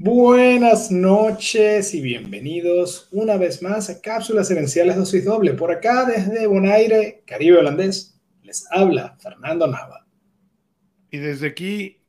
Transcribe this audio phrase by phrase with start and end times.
[0.00, 5.54] Buenas noches y bienvenidos una vez más a Cápsulas Herenciales Dosis Doble.
[5.54, 10.06] Por acá desde Bonaire, Caribe Holandés, les habla Fernando Nava.
[11.10, 12.00] Y desde aquí,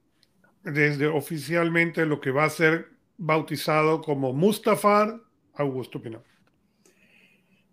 [0.64, 5.20] desde oficialmente lo que va a ser bautizado como Mustafar
[5.56, 6.24] Augusto Pinot.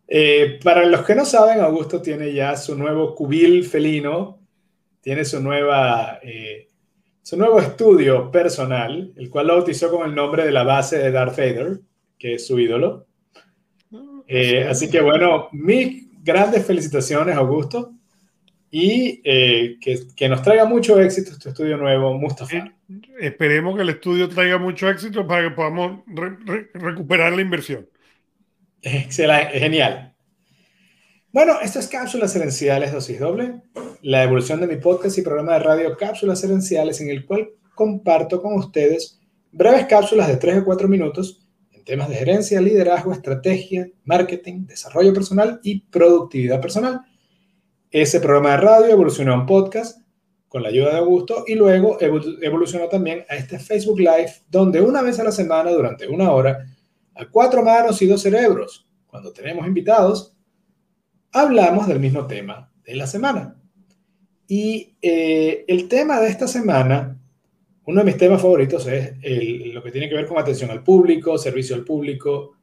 [0.09, 4.41] Eh, para los que no saben, Augusto tiene ya su nuevo cubil felino,
[5.03, 6.21] tiene su nueva...
[6.23, 6.71] Eh,
[7.27, 11.11] su nuevo estudio personal, el cual lo bautizó con el nombre de la base de
[11.11, 11.81] Darth Vader,
[12.17, 13.05] que es su ídolo.
[14.29, 17.95] Eh, así que bueno, mis grandes felicitaciones, Augusto,
[18.71, 22.59] y eh, que, nos traiga mucho éxito este estudio nuevo, Mustafa.
[22.59, 22.73] Eh,
[23.19, 26.03] esperemos que el estudio traiga mucho éxito para que podamos
[26.75, 27.89] recuperar la inversión.
[28.83, 30.15] Excelente, genial.
[31.37, 33.61] Bueno, estas cápsulas herenciales dosis doble,
[34.01, 38.41] la evolución de mi podcast y programa de radio Cápsulas Herenciales, en el cual comparto
[38.41, 39.21] con ustedes
[39.53, 45.13] breves cápsulas de 3 a 4 minutos en temas de gerencia, liderazgo, estrategia, marketing, desarrollo
[45.13, 47.03] personal y productividad personal.
[47.91, 50.01] Ese programa de radio evolucionó a un podcast
[50.49, 55.03] con la ayuda de Augusto y luego evolucionó también a este Facebook Live, donde una
[55.03, 56.65] vez a la semana, durante una hora,
[57.15, 60.33] a cuatro manos y dos cerebros, cuando tenemos invitados,
[61.33, 63.57] hablamos del mismo tema de la semana.
[64.49, 67.21] Y eh, el tema de esta semana,
[67.85, 69.15] uno de mis temas favoritos es
[69.75, 72.57] lo que tiene que ver con atención al público, servicio al público,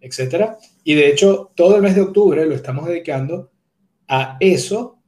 [0.00, 0.52] etc.
[0.84, 3.50] Y de hecho, todo el mes de octubre lo estamos dedicando
[4.08, 4.98] a eso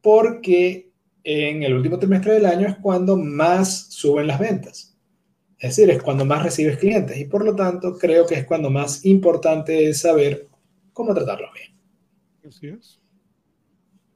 [0.00, 0.90] porque
[1.22, 4.96] en el último trimestre del año es cuando más suben las ventas.
[5.58, 8.70] Es decir, es cuando más recibes clientes y por lo tanto creo que es cuando
[8.70, 10.48] más importante es saber
[10.92, 11.73] cómo tratarlo bien.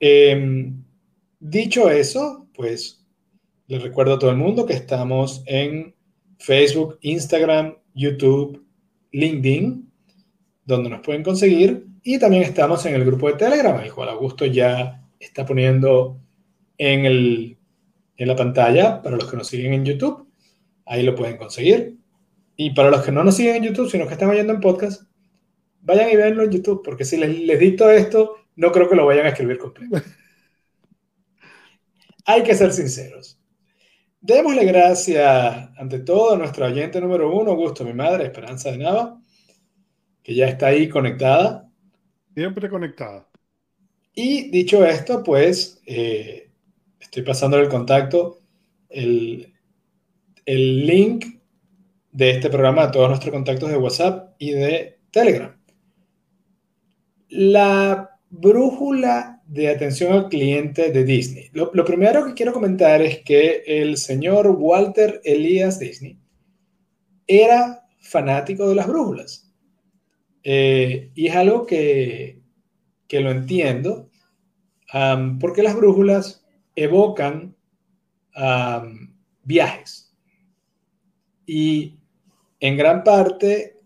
[0.00, 0.82] Em,
[1.40, 3.04] dicho eso, pues
[3.66, 5.94] les recuerdo a todo el mundo que estamos en
[6.38, 8.64] Facebook, Instagram, YouTube,
[9.12, 9.90] LinkedIn,
[10.64, 11.86] donde nos pueden conseguir.
[12.02, 16.20] Y también estamos en el grupo de Telegram, el cual Augusto ya está poniendo
[16.76, 17.58] en, el,
[18.16, 20.26] en la pantalla para los que nos siguen en YouTube.
[20.86, 21.96] Ahí lo pueden conseguir.
[22.56, 25.02] Y para los que no nos siguen en YouTube, sino que están oyendo en podcast,
[25.80, 29.06] vayan y véanlo en YouTube, porque si les, les dicto esto, no creo que lo
[29.06, 29.96] vayan a escribir completo.
[32.26, 33.38] Hay que ser sinceros.
[34.20, 39.20] Démosle gracias, ante todo, a nuestra oyente número uno, Augusto, mi madre, Esperanza de Nava,
[40.22, 41.70] que ya está ahí conectada.
[42.34, 43.28] Siempre conectada.
[44.12, 46.50] Y dicho esto, pues, eh,
[46.98, 48.40] estoy pasando el contacto,
[48.88, 49.54] el,
[50.44, 51.24] el link
[52.10, 55.57] de este programa a todos nuestros contactos de WhatsApp y de Telegram.
[57.28, 61.50] La brújula de atención al cliente de Disney.
[61.52, 66.18] Lo, primero que quiero comentar es que el señor Walter Elias Disney
[67.26, 69.50] era fanático de las brújulas.
[70.42, 72.40] Eh, y es algo que,
[73.06, 74.10] que lo entiendo,
[75.40, 76.44] porque las brújulas
[76.76, 77.56] evocan
[79.42, 80.14] viajes.
[81.46, 81.98] Y
[82.60, 83.78] en gran parte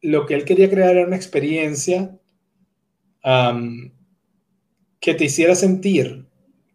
[0.00, 2.16] lo que él quería crear era una experiencia
[5.00, 6.26] que te hiciera sentir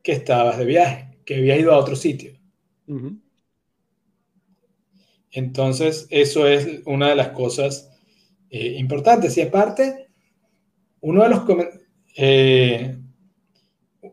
[0.04, 2.34] que estabas de viaje, que habías ido a otro sitio.
[5.32, 7.90] Entonces, eso es una de las cosas
[8.50, 9.38] eh, importantes.
[9.38, 10.08] Y aparte,
[11.00, 11.42] uno de los
[12.18, 12.98] eh,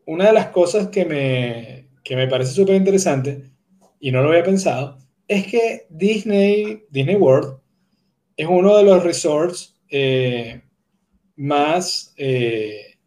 [0.06, 3.50] una de las cosas que me, que me parece súper interesante,
[3.98, 7.58] y no lo había pensado, es que Disney, Disney World
[8.36, 10.62] es uno de los resorts eh,
[11.38, 12.98] más, eh,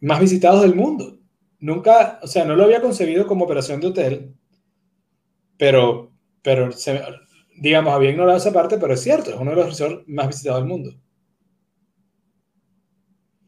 [0.00, 1.18] más visitados del mundo.
[1.60, 4.34] Nunca, o sea, no lo había concebido como operación de hotel,
[5.56, 6.12] pero,
[6.42, 6.70] pero
[7.56, 10.60] digamos, había ignorado esa parte, pero es cierto, es uno de los resorts más visitados
[10.60, 10.90] del mundo.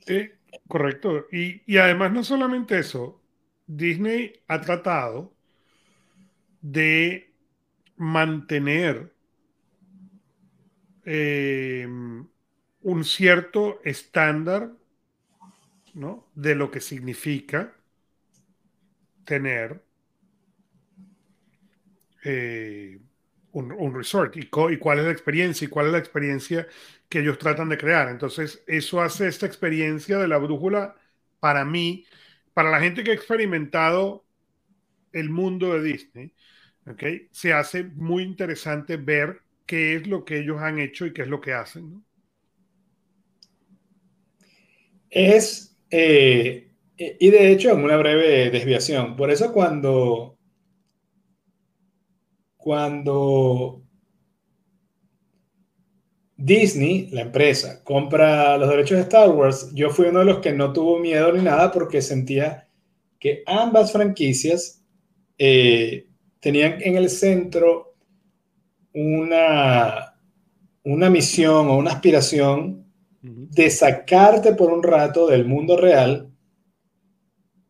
[0.06, 0.28] Sí,
[0.68, 1.26] correcto.
[1.32, 3.22] Y, y además no solamente eso,
[3.66, 5.34] Disney ha tratado
[6.62, 7.34] de
[7.97, 9.12] mantener
[11.04, 11.86] eh,
[12.82, 14.72] un cierto estándar
[15.94, 16.28] ¿no?
[16.34, 17.74] de lo que significa
[19.24, 19.82] tener
[22.24, 23.00] eh,
[23.52, 26.66] un, resort y, cuál es la experiencia y cuál es la experiencia
[27.08, 28.08] que ellos tratan de crear.
[28.08, 30.96] Entonces, eso hace esta experiencia de la brújula
[31.40, 32.06] para mí,
[32.54, 34.24] para la gente que ha experimentado
[35.12, 36.34] el mundo de Disney,
[37.30, 41.28] se hace muy interesante ver qué es lo que ellos han hecho y qué es
[41.28, 41.92] lo que hacen.
[41.92, 42.04] ¿no?
[45.12, 50.38] Es, eh, y de hecho, en una breve desviación, por eso cuando,
[52.56, 53.82] cuando
[56.34, 60.53] Disney, la empresa, compra los derechos de Star Wars, yo fui uno de los que
[60.53, 62.68] no tuvo miedo ni nada porque sentía
[63.20, 64.82] que ambas franquicias
[65.36, 66.08] eh,
[66.41, 67.97] tenían en el centro
[68.94, 70.15] una,
[70.84, 72.81] una misión o una aspiración
[73.22, 76.28] de sacarte por un rato del mundo real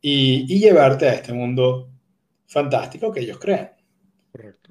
[0.00, 1.90] y, llevarte a este mundo
[2.46, 3.70] fantástico que ellos crean.
[4.32, 4.70] Correcto.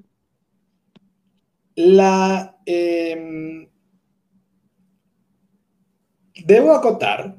[1.75, 3.69] La, em,
[6.45, 7.37] debo acotar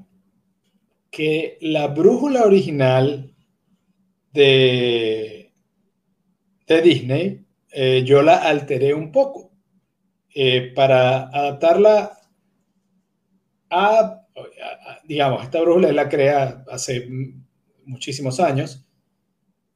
[1.11, 3.35] que la brújula original
[4.33, 5.53] de,
[6.67, 9.51] de Disney eh, yo la alteré un poco
[10.35, 12.22] eh, para adaptarla
[13.73, 14.27] a,
[15.05, 17.09] digamos, esta brújula la crea hace
[17.85, 18.85] muchísimos años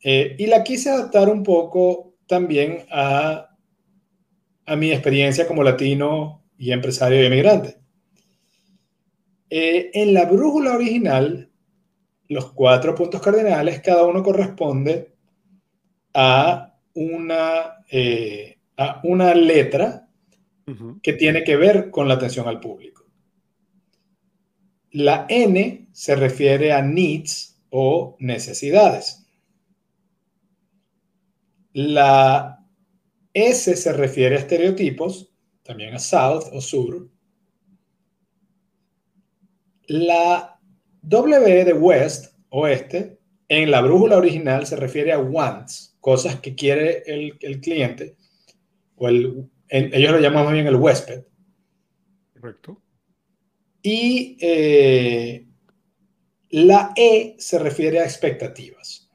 [0.02, 3.48] eh, y la quise adaptar un poco también a,
[4.66, 7.78] a mi experiencia como latino y empresario y emigrante.
[9.48, 11.50] Eh, en la brújula original,
[12.28, 15.14] los cuatro puntos cardinales, cada uno corresponde
[16.14, 20.02] a una, eh, a una letra
[21.00, 22.95] que tiene que ver con la atención al público.
[24.96, 29.26] La N se refiere a needs o necesidades.
[31.74, 32.64] La
[33.34, 35.30] S se refiere a estereotipos,
[35.62, 37.10] también a South o Sur.
[39.86, 40.58] La
[41.02, 43.18] W de West, oeste,
[43.50, 48.16] en la brújula original se refiere a wants, cosas que quiere el, cliente,
[48.94, 51.26] o el, ellos lo llaman más bien el huésped.
[52.32, 52.80] Correcto.
[53.82, 55.46] Y eh,
[56.50, 59.10] la E se refiere a expectativas.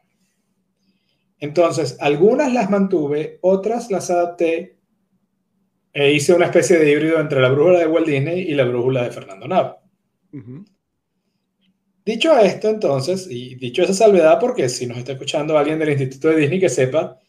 [1.40, 4.78] Entonces, algunas las mantuve, otras las adapté
[5.94, 9.04] e hice una especie de híbrido entre la brújula de Walt Disney y la brújula
[9.04, 9.82] de Fernando Nava.
[12.06, 16.30] Dicho esto, entonces, y dicho esa salvedad, porque si nos está escuchando alguien del Instituto
[16.30, 17.20] de Disney que sepa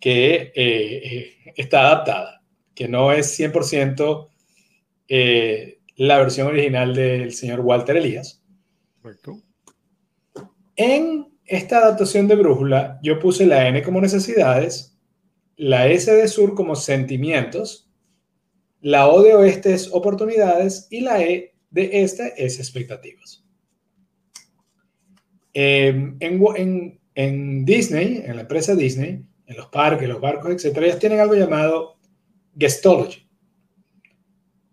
[0.00, 2.42] que eh, eh, está adaptada,
[2.74, 4.28] que no es 100%
[5.08, 8.42] eh, la versión original del señor Walter Elías.
[9.00, 9.42] Correcto.
[10.76, 14.98] En esta adaptación de brújula, yo puse la N como necesidades,
[15.56, 17.90] la S de sur como sentimientos,
[18.80, 23.44] la O de oeste es oportunidades y la E de esta es expectativas.
[25.52, 31.20] Em, en, Disney, en la empresa Disney, en los parques, los barcos, etc., ellos tienen
[31.20, 31.98] algo llamado
[32.54, 33.23] guestology,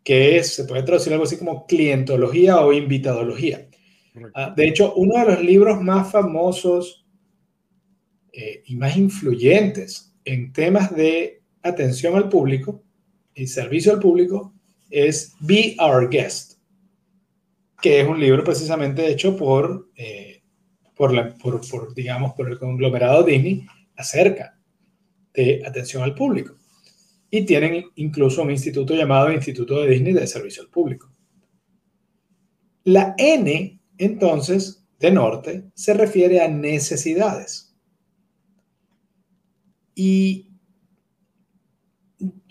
[0.03, 3.67] que es, se puede traducir algo así como clientología o invitadología.
[4.33, 7.05] Ah, de hecho, uno de los libros más famosos
[8.33, 12.83] eh, y más influyentes en temas de atención al público
[13.33, 14.53] y servicio al público
[14.89, 16.51] es Be Our Guest
[17.81, 20.43] que es un libro precisamente hecho por, eh,
[20.95, 23.65] por, la, por, por, digamos, por el conglomerado Disney
[23.95, 24.57] acerca
[25.33, 26.55] de atención al público.
[27.31, 31.09] Y tienen incluso un instituto llamado Instituto de Disney de Servicio al Público.
[32.83, 37.73] La N, entonces, de norte, se refiere a necesidades.
[39.95, 40.49] Y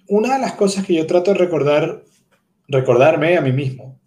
[0.08, 2.04] una de las cosas que yo trato de recordar,
[2.66, 4.00] recordarme a mí mismo,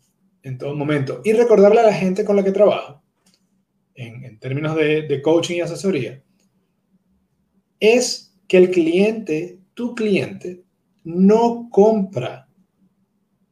[0.43, 1.21] en todo momento.
[1.23, 3.01] Y recordarle a la gente con la que trabajo,
[3.95, 6.21] en, términos de, de coaching y asesoría,
[7.79, 10.62] es que el cliente, tu cliente,
[11.03, 12.47] no compra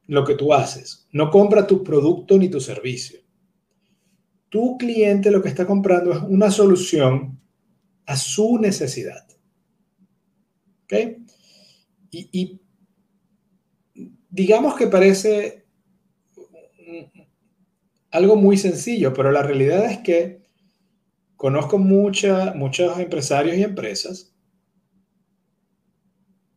[0.07, 3.19] lo que tú haces, no compra tu producto ni tu servicio.
[4.49, 7.39] Tu cliente lo que está comprando es una solución
[8.05, 9.25] a su necesidad.
[10.83, 10.93] ¿Ok?
[12.11, 12.59] Y,
[14.29, 15.65] digamos que parece
[18.11, 20.41] algo muy sencillo, pero la realidad es que
[21.37, 24.30] conozco mucha, muchos empresarios y empresas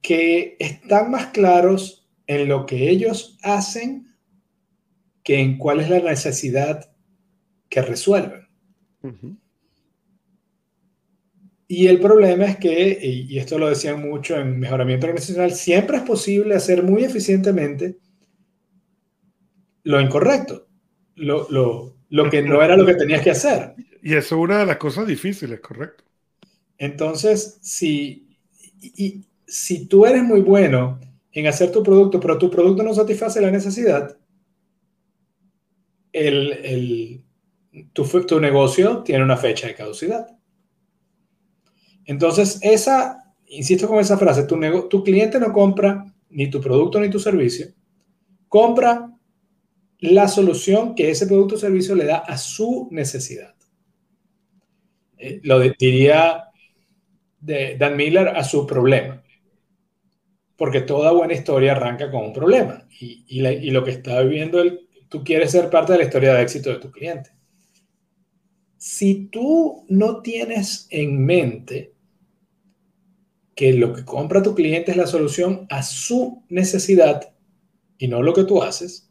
[0.04, 4.14] que están más claros en lo que ellos hacen
[5.23, 6.94] que en cuál es la necesidad
[7.70, 8.46] que resuelven.
[11.66, 16.02] Y el problema es que, y esto lo decían mucho en mejoramiento organizacional, siempre es
[16.02, 17.96] posible hacer muy eficientemente
[19.84, 20.66] lo incorrecto
[21.16, 23.75] lo, lo, lo que no era lo que tenías que hacer.
[24.02, 26.04] Y eso es una de las cosas difíciles, correcto.
[26.76, 28.37] Entonces, si,
[28.82, 31.00] y, si tú eres muy bueno
[31.32, 34.16] en hacer tu producto, pero tu producto no satisface la necesidad,
[37.92, 40.28] tu, negocio tiene una fecha de caducidad.
[42.04, 47.18] Entonces, esa, insisto con esa frase, tu, cliente no compra ni tu producto ni tu
[47.18, 47.68] servicio,
[48.48, 49.10] compra
[49.98, 53.54] la solución que ese producto o servicio le da a su necesidad.
[55.16, 56.44] Eh, lo diría
[57.40, 59.24] Dan Miller a su problema.
[60.56, 62.87] Porque toda buena historia arranca con un problema.
[63.00, 66.42] Y, y lo que está viviendo él, tú quieres ser parte de la historia de
[66.42, 67.30] éxito de tu cliente.
[68.76, 71.94] Si tú no tienes en mente
[73.54, 77.32] que lo que compra tu cliente es la solución a su necesidad
[77.99, 79.11] y no lo que tú haces,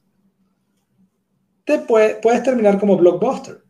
[1.66, 3.64] te puedes terminar como blockbuster,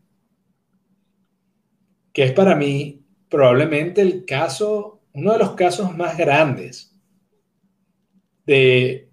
[2.12, 6.93] que es para mí probablemente el caso, uno de los casos más grandes
[8.46, 9.10] de,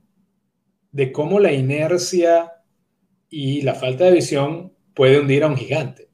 [0.91, 2.53] de cómo la inercia
[3.29, 6.09] y la falta de visión puede hundir a un gigante.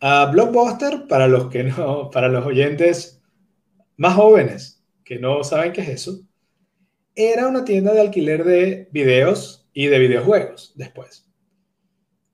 [0.00, 3.22] A Blockbuster, para los que no, para los oyentes
[3.96, 6.20] más jóvenes que no saben qué es eso,
[7.14, 11.28] era una tienda de alquiler de videos y de videojuegos después.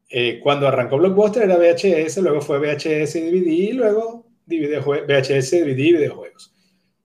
[0.09, 5.79] Eh, cuando arrancó Blockbuster era VHS, luego fue VHS y DVD, y luego VHS, DVD
[5.79, 6.55] y videojuegos.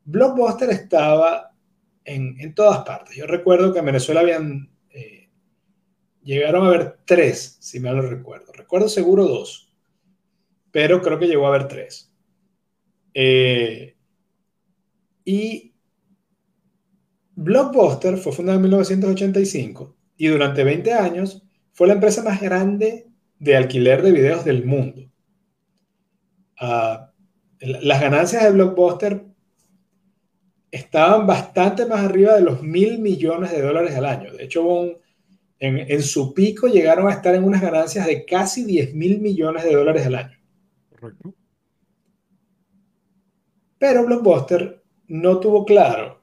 [0.05, 1.52] Blockbuster estaba
[2.05, 3.15] en, en, todas partes.
[3.15, 5.29] Yo recuerdo que en Venezuela habían, eh,
[6.23, 8.51] llegaron a haber tres, si mal no recuerdo.
[8.53, 9.73] Recuerdo seguro dos,
[10.71, 12.11] pero creo que llegó a haber tres.
[13.13, 13.95] Eh,
[15.25, 15.73] y
[17.35, 23.07] Blockbuster fue fundado en 1985 y durante 20 años fue la empresa más grande
[23.39, 25.09] de alquiler de videos del mundo.
[26.59, 27.11] Ah,
[27.59, 29.25] las ganancias de Blockbuster
[30.73, 34.33] estaban bastante más arriba de los mil millones de dólares al año.
[34.33, 34.83] De hecho,
[35.59, 39.63] en, en, su pico llegaron a estar en unas ganancias de casi 10 mil millones
[39.63, 40.37] de dólares al año.
[40.89, 41.35] Correcto.
[43.77, 46.19] Pero Blockbuster no tuvo claro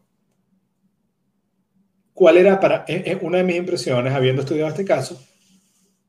[2.12, 2.84] cuál era para,
[3.22, 5.22] una de mis impresiones, habiendo estudiado este caso,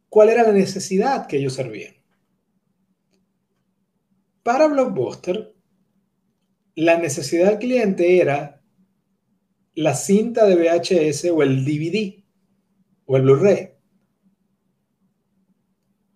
[0.10, 1.94] cuál era la necesidad que ellos servían.
[4.42, 5.54] Para Blockbuster,
[6.76, 8.62] la necesidad del cliente era
[9.74, 12.24] la cinta de VHS o el DVD
[13.06, 13.72] o el Blu-ray.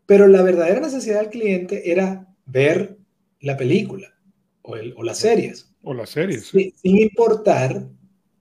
[0.05, 2.97] Pero la verdadera necesidad del cliente era ver
[3.39, 4.13] la película
[4.61, 5.73] o, las series.
[5.83, 6.47] O las series.
[6.47, 7.87] sin importar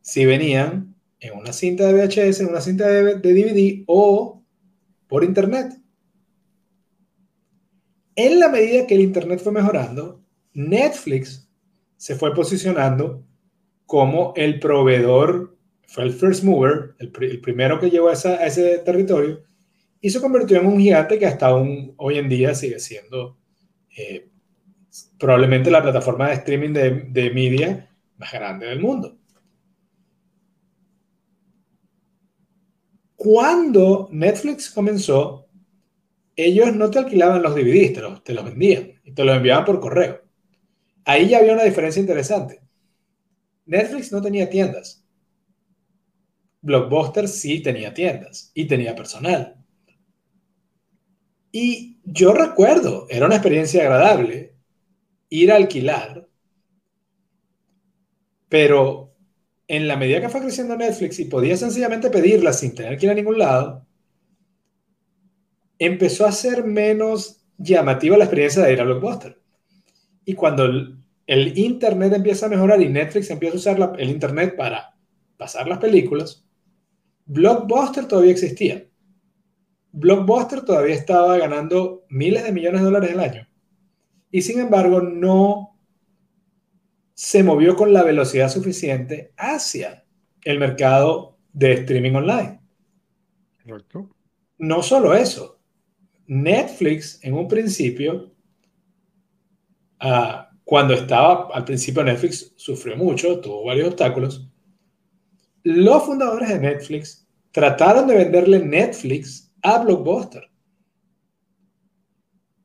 [0.00, 4.42] si venían en una cinta de VHS, en una cinta de, DVD o
[5.06, 5.73] por Internet.
[8.16, 11.43] En la medida que el Internet fue mejorando, Netflix
[11.96, 13.24] se fue posicionando
[13.86, 19.44] como el proveedor, fue el first mover, el, primero que llegó a, ese territorio,
[20.00, 23.38] y se convirtió en un gigante que hasta hoy en día sigue siendo
[23.96, 24.28] eh,
[25.18, 29.18] probablemente la plataforma de streaming de, de media más grande del mundo.
[33.16, 35.48] Cuando Netflix comenzó,
[36.36, 40.20] ellos no te alquilaban los DVDs, te los, vendían y te los enviaban por correo.
[41.04, 42.61] Ahí ya había una diferencia interesante.
[43.66, 45.04] Netflix no tenía tiendas.
[46.62, 49.56] Blockbuster sí tenía tiendas y tenía personal.
[51.52, 54.54] Y yo recuerdo, era una experiencia agradable
[55.28, 56.28] ir a alquilar,
[58.49, 59.14] pero
[59.68, 63.12] en la medida que fue creciendo Netflix y podía sencillamente pedirla sin tener que ir
[63.12, 63.87] a ningún lado,
[65.78, 69.43] empezó a ser menos llamativa la experiencia de ir a Blockbuster.
[70.25, 74.97] Y cuando el, Internet empieza a mejorar y Netflix empieza a usar el Internet para
[75.37, 76.45] pasar las películas,
[77.26, 78.87] Blockbuster todavía existía.
[79.93, 83.49] Blockbuster todavía estaba ganando miles de millones de dólares al año.
[84.31, 85.78] Y sin embargo, no
[87.14, 90.04] se movió con la velocidad suficiente hacia
[90.43, 92.61] el mercado de streaming online.
[93.62, 94.11] Correcto.
[94.59, 95.61] No solo eso,
[96.26, 98.33] Netflix en un principio,
[100.00, 104.48] ah, cuando estaba al principio Netflix sufrió mucho, tuvo varios obstáculos.
[105.62, 110.50] Los fundadores de Netflix trataron de venderle Netflix a Blockbuster.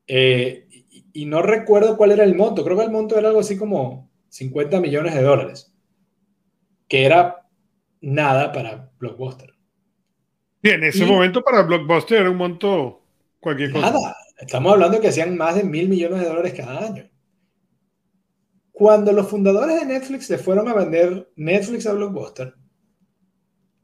[0.06, 0.66] Eh,
[1.12, 4.10] y no recuerdo cuál era el monto, creo que el monto era algo así como
[4.28, 5.72] 50 millones de dólares,
[6.88, 7.46] que era
[8.00, 9.54] nada para Blockbuster.
[10.62, 13.02] Y en ese momento para Blockbuster era un monto
[13.40, 13.90] cualquier cosa.
[13.90, 17.09] Nada, estamos hablando que hacían más de mil millones de dólares cada año.
[18.80, 22.54] Cuando los fundadores de Netflix le fueron a vender Netflix a Blockbuster,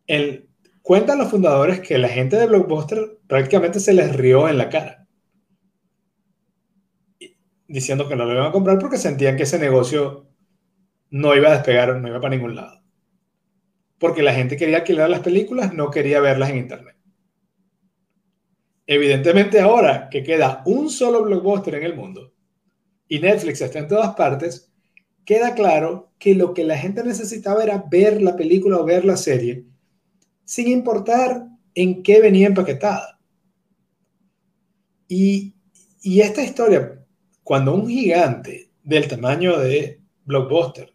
[0.07, 0.49] el,
[0.81, 5.07] cuentan los fundadores que la gente de Blockbuster prácticamente se les rió en la cara,
[7.69, 10.31] diciendo que no lo iban a comprar porque sentían que ese negocio
[11.11, 12.83] no iba a despegar, no iba para ningún lado.
[13.99, 16.97] Porque la gente quería alquilar las películas, no quería verlas en Internet.
[18.87, 22.33] Evidentemente ahora que queda un solo blockbuster en el mundo
[23.07, 24.73] y Netflix está en todas partes,
[25.27, 29.19] queda claro que lo que la gente necesitaba era ver la película o ver la
[29.19, 29.67] serie,
[30.45, 33.19] sin importar en qué venía empaquetada.
[35.09, 35.55] Y,
[36.01, 37.05] y esta historia,
[37.43, 40.95] cuando un gigante del tamaño de Blockbuster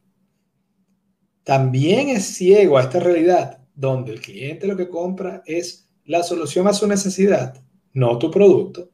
[1.43, 6.67] también es ciego a esta realidad, donde el cliente lo que compra es la solución
[6.67, 7.61] a su necesidad,
[7.93, 8.89] no tu producto,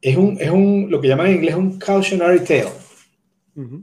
[0.00, 2.83] es un, es un lo que llaman en inglés un cautionary tale.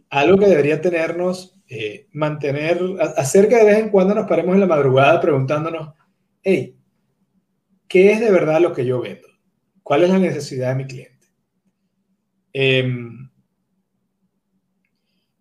[0.10, 2.82] Algo que debería tenernos, eh, mantener,
[3.16, 5.94] hacer que de vez en cuando nos paremos en la madrugada preguntándonos,
[6.44, 6.76] hey,
[7.88, 9.28] ¿qué es de verdad lo que yo vendo?
[9.82, 11.28] ¿Cuál es la necesidad de mi cliente?
[12.52, 13.30] Em,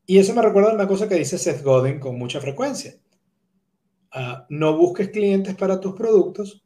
[0.07, 2.95] y eso me recuerda a una cosa que dice Seth Godin con mucha frecuencia.
[4.13, 6.65] Ah, no busques clientes para tus productos,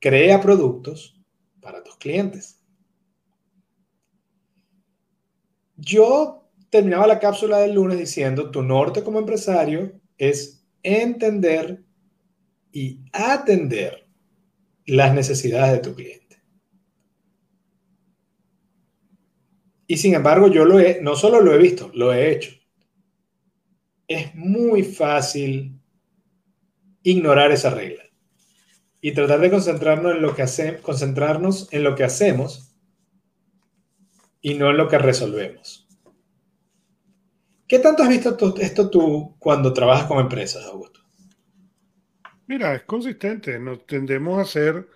[0.00, 1.20] crea productos
[1.60, 2.58] para tus clientes.
[5.76, 6.41] Yo
[6.72, 11.84] terminaba la cápsula del lunes diciendo, tu norte como empresario es entender
[12.72, 14.08] y atender
[14.86, 16.42] las necesidades de tu cliente.
[19.86, 22.52] Y sin embargo, yo lo he, no solo lo he visto, lo he hecho.
[24.08, 25.78] Es muy fácil
[27.02, 28.04] ignorar esa regla
[29.02, 32.74] y tratar de concentrarnos en lo que hacemos, concentrarnos en lo que hacemos
[34.40, 35.81] y no en lo que resolvemos.
[37.72, 41.00] ¿Qué tanto has visto esto tú cuando trabajas con empresas, Augusto?
[42.46, 43.58] Mira, es consistente.
[43.58, 44.86] Nos tendemos a hacer.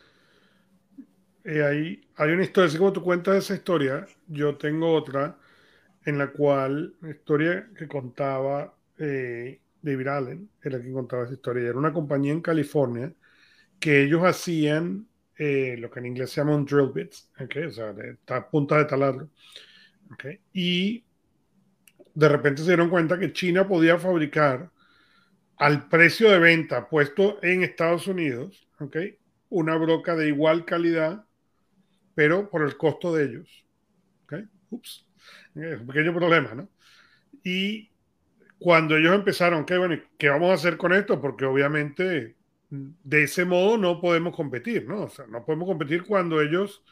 [1.42, 5.38] Eh, hay, hay una historia, así como tú cuentas esa historia, yo tengo otra
[6.04, 11.70] en la cual, la historia que contaba eh, David Allen, era quien contaba esa historia.
[11.70, 13.10] Era una compañía en California
[13.80, 15.08] que ellos hacían
[15.38, 17.64] eh, lo que en inglés se llama un drill bits, okay?
[17.64, 18.18] o sea, de,
[18.50, 19.30] puntas de taladro.
[20.12, 20.40] Okay?
[20.52, 21.05] Y
[22.16, 24.70] de repente se dieron cuenta que China podía fabricar
[25.58, 29.18] al precio de venta puesto en Estados Unidos, okay,
[29.50, 31.26] una broca de igual calidad,
[32.14, 33.66] pero por el costo de ellos.
[34.24, 34.44] Okay?
[34.70, 35.06] Ups,
[35.54, 36.70] es un pequeño problema, ¿no?
[37.44, 37.90] Y
[38.58, 41.20] cuando ellos empezaron, ¿qué, bueno, ¿qué vamos a hacer con esto?
[41.20, 42.34] Porque obviamente
[42.70, 45.02] de ese modo no podemos competir, ¿no?
[45.02, 46.82] O sea, no podemos competir cuando ellos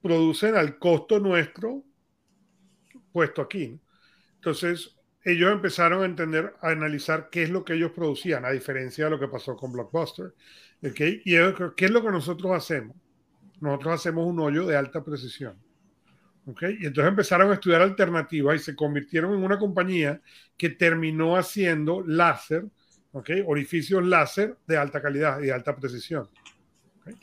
[0.00, 1.84] producen al costo nuestro
[3.12, 3.78] puesto aquí.
[4.48, 9.04] Entonces, ellos empezaron a entender, a analizar qué es lo que ellos producían, a diferencia
[9.04, 10.32] de lo que pasó con Blockbuster.
[10.82, 11.20] ¿okay?
[11.24, 11.36] Y
[11.76, 12.96] qué es lo que nosotros hacemos.
[13.60, 15.58] Nosotros hacemos un hoyo de alta precisión.
[16.46, 16.78] ¿okay?
[16.80, 20.20] Y entonces empezaron a estudiar alternativas y se convirtieron en una compañía
[20.56, 22.64] que terminó haciendo láser
[23.12, 23.42] ¿okay?
[23.46, 26.28] orificios láser de alta calidad y de alta precisión.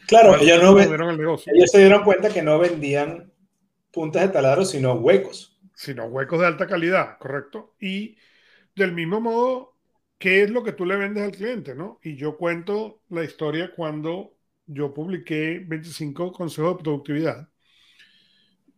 [0.07, 3.31] Claro, ellos, no ellos se dieron cuenta que no vendían
[3.91, 5.54] puntas de taladro, sino huecos.
[5.75, 7.75] Sino huecos de alta calidad, correcto.
[7.79, 8.17] Y
[8.75, 9.77] del mismo modo,
[10.17, 11.75] ¿qué es lo que tú le vendes al cliente?
[11.75, 11.99] ¿no?
[12.03, 14.35] Y yo cuento la historia cuando
[14.65, 17.49] yo publiqué 25 consejos de productividad.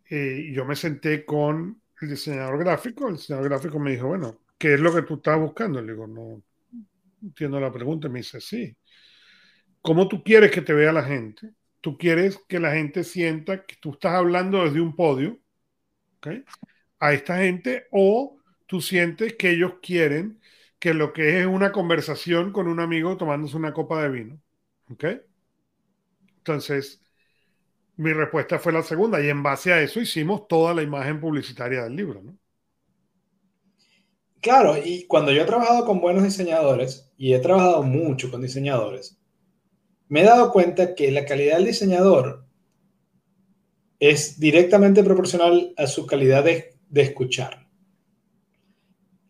[0.09, 3.07] Eh, yo me senté con el diseñador gráfico.
[3.07, 5.81] El diseñador gráfico me dijo, bueno, ¿qué es lo que tú estás buscando?
[5.81, 6.41] Le digo, no,
[7.21, 8.75] entiendo la pregunta, me dice, sí.
[9.81, 11.53] ¿Cómo tú quieres que te vea la gente?
[11.81, 15.39] Tú quieres que la gente sienta que tú estás hablando desde un podio
[16.99, 20.39] a esta gente o tú sientes que ellos quieren
[20.79, 24.41] que lo que es una conversación con un amigo tomándose una copa de vino.
[24.89, 25.05] ¿Ok?
[26.37, 27.01] Entonces,
[27.97, 31.83] mi respuesta fue la segunda y en base a eso hicimos toda la imagen publicitaria
[31.83, 32.21] del libro.
[32.21, 32.37] ¿no?
[34.39, 39.17] Claro, y cuando yo he trabajado con buenos diseñadores, y he trabajado mucho con diseñadores,
[40.07, 42.45] me he dado cuenta que la calidad del diseñador
[43.99, 47.67] es directamente proporcional a su calidad de, escuchar.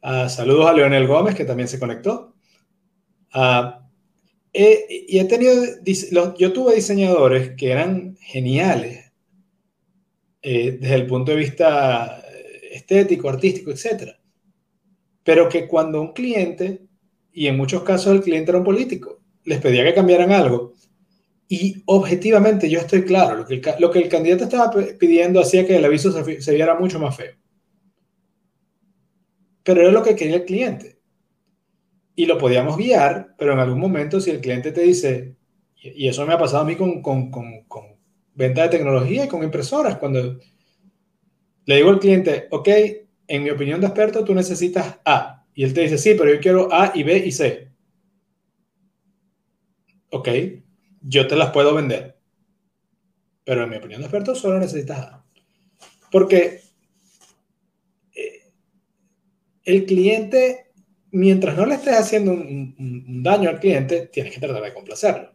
[0.02, 2.36] Ah, saludos a Leonel Gómez, que también se conectó.
[3.34, 3.84] Ah,
[4.54, 5.54] y he tenido,
[6.38, 9.12] yo tuve diseñadores que eran geniales
[10.42, 12.24] eh, desde el punto de vista
[12.72, 14.18] estético, artístico, etc
[15.28, 16.88] pero que cuando un cliente,
[17.34, 20.72] y en muchos casos el cliente era un político, les pedía que cambiaran algo,
[21.50, 23.46] y objetivamente yo estoy claro,
[23.80, 27.34] lo que el candidato estaba pidiendo hacía que el aviso se, viera mucho más feo.
[29.68, 30.98] Pero era lo que quería el cliente.
[32.16, 35.36] Y lo podíamos guiar, pero en algún momento si el cliente te dice,
[35.76, 37.84] y eso me ha pasado a mí con, con, con, con
[38.34, 40.40] venta de tecnología y con impresoras, cuando
[41.66, 42.70] le digo al cliente, ok,
[43.28, 45.46] en mi opinión de experto, tú necesitas A.
[45.54, 47.70] Y él te dice, sí, pero yo quiero A y B y C.
[50.12, 50.30] Ok,
[51.02, 52.18] yo te las puedo vender.
[53.44, 55.26] Pero en mi opinión de experto, solo necesitas A.
[56.10, 56.62] Porque
[58.16, 58.48] eh,
[59.68, 60.72] el cliente,
[61.12, 65.34] mientras no le estés haciendo un, daño al cliente, tienes que tratar de complacerlo.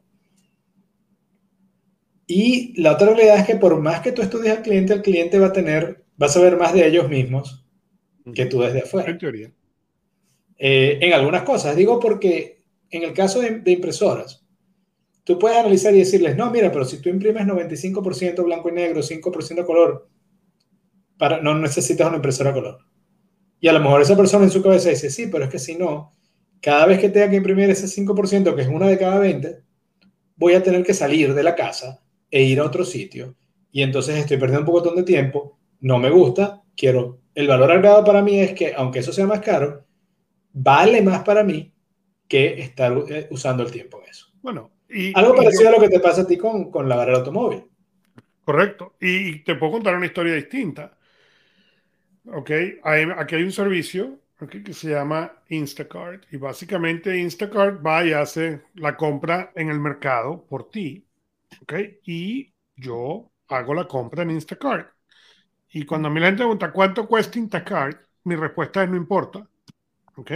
[2.27, 5.39] Y la otra realidad es que por más que tú estudies al cliente, el cliente
[5.39, 7.67] va a tener, va a saber más de ellos mismos
[8.35, 9.11] que tú desde afuera.
[9.11, 9.53] En teoría.
[10.57, 14.47] Eh, en algunas cosas, digo porque en el caso de, impresoras,
[15.25, 19.03] tú puedes analizar y decirles, no, mira, pero si tú imprimes 95% blanco y negro,
[19.03, 20.09] 5% color,
[21.19, 22.92] para, no necesitas una impresora color.
[23.63, 25.77] Y a lo mejor esa persona en su cabeza dice, sí, pero es que si
[25.77, 26.11] no,
[26.61, 29.63] cada vez que tenga que imprimir ese 5%, que es una de cada 20,
[30.35, 33.37] voy a tener que salir de la casa e ir a otro sitio.
[33.71, 37.21] Y entonces estoy perdiendo un poco de tiempo, no me gusta, quiero...
[37.37, 39.87] El valor agregado para mí es que, aunque eso sea más caro,
[40.53, 41.73] vale más para mí
[42.27, 44.27] que estar eh, usando el tiempo en eso.
[44.43, 47.19] Bueno, y, algo parecido a lo que te pasa a ti con, con la barrera
[47.19, 47.63] automóvil.
[48.45, 48.97] Correcto.
[49.01, 50.99] Y te puedo contar una historia distinta.
[52.25, 52.51] Ok,
[53.17, 58.97] aquí hay un servicio que se llama Instacart y básicamente Instacart va y hace la
[58.97, 61.07] compra en el mercado por ti.
[61.63, 64.91] Ok, y yo hago la compra en Instacart.
[65.73, 69.49] Y cuando a mí la gente pregunta cuánto cuesta Instacart, mi respuesta es no importa.
[70.17, 70.33] ¿Ok?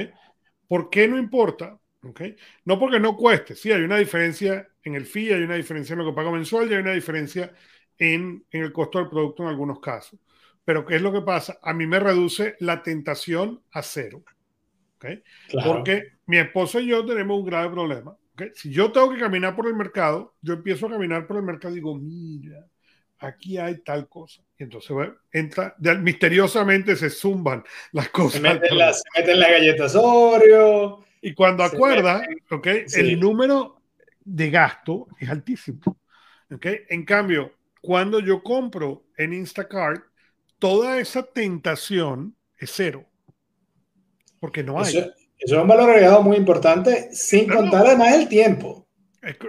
[0.68, 1.78] ¿Por qué no importa?
[2.04, 2.22] ¿Ok?
[2.66, 3.54] No porque no cueste.
[3.56, 6.70] Sí, hay una diferencia en el fee, hay una diferencia en lo que pago mensual
[6.70, 7.52] y hay una diferencia
[7.98, 10.20] en, en el costo del producto en algunos casos.
[10.66, 11.60] Pero ¿qué es lo que pasa?
[11.62, 14.24] A mí me reduce la tentación a cero.
[14.96, 15.22] ¿okay?
[15.64, 18.16] Porque mi esposo y yo tenemos un grave problema.
[18.32, 18.50] ¿okay?
[18.52, 21.72] Si yo tengo que caminar por el mercado, yo empiezo a caminar por el mercado
[21.72, 22.66] y digo, mira,
[23.20, 24.42] aquí hay tal cosa.
[24.58, 24.90] Y entonces
[25.30, 28.32] entra, misteriosamente se zumban las cosas.
[28.32, 31.04] Se meten, las, galletas Oreo.
[31.22, 33.80] Y cuando acuerda, okay, el número
[34.24, 35.96] de gasto es altísimo.
[36.52, 36.80] Okay?
[36.88, 40.02] En cambio, cuando yo compro en Instacart,
[40.58, 43.04] toda esa tentación es cero.
[44.40, 44.96] Porque no hay.
[44.96, 48.86] Eso, es un valor agregado muy importante, sin contar además el tiempo.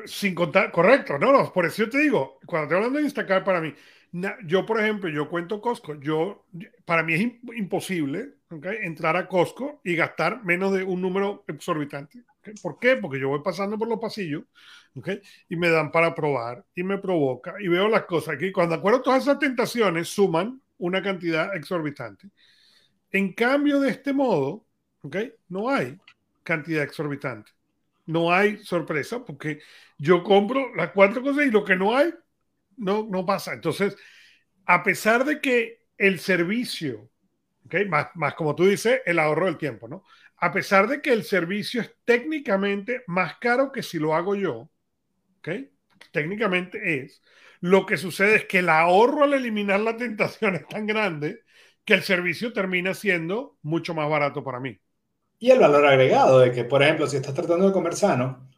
[0.06, 3.46] Sin contar, correcto, no, no, por eso yo te digo, cuando estoy hablando de Instacart,
[3.46, 3.74] para mí,
[4.46, 6.46] yo, por ejemplo, yo cuento Costco, yo,
[6.86, 7.22] para mí es
[7.56, 8.38] imposible
[8.82, 12.24] entrar a Costco y gastar menos de un número exorbitante.
[12.62, 12.96] ¿Por qué?
[12.96, 14.44] Porque yo voy pasando por los pasillos
[15.50, 18.52] y me dan para probar y me provoca y veo las cosas aquí.
[18.52, 22.30] Cuando acuerdo todas esas tentaciones suman una cantidad exorbitante.
[23.12, 24.66] En cambio, de este modo,
[25.02, 25.34] ¿okay?
[25.50, 25.98] no hay
[26.44, 27.52] cantidad exorbitante.
[28.06, 29.60] No hay sorpresa porque
[29.98, 32.14] yo compro las cuatro cosas y lo que no hay,
[32.78, 33.54] no, no pasa.
[33.54, 33.98] Entonces,
[34.66, 37.10] a pesar de que el servicio,
[37.66, 37.88] ¿okay?
[37.88, 40.04] más, más como tú dices, el ahorro del tiempo, ¿no?
[40.38, 44.70] A pesar de que el servicio es técnicamente más caro que si lo hago yo,
[45.40, 45.72] ¿okay?
[46.12, 47.22] técnicamente es,
[47.62, 51.42] lo que sucede es que el ahorro al eliminar la tentación es tan grande
[51.86, 54.78] que el servicio termina siendo mucho más barato para mí.
[55.40, 58.50] Y el valor agregado de que, por ejemplo, si estás tratando de comer sano,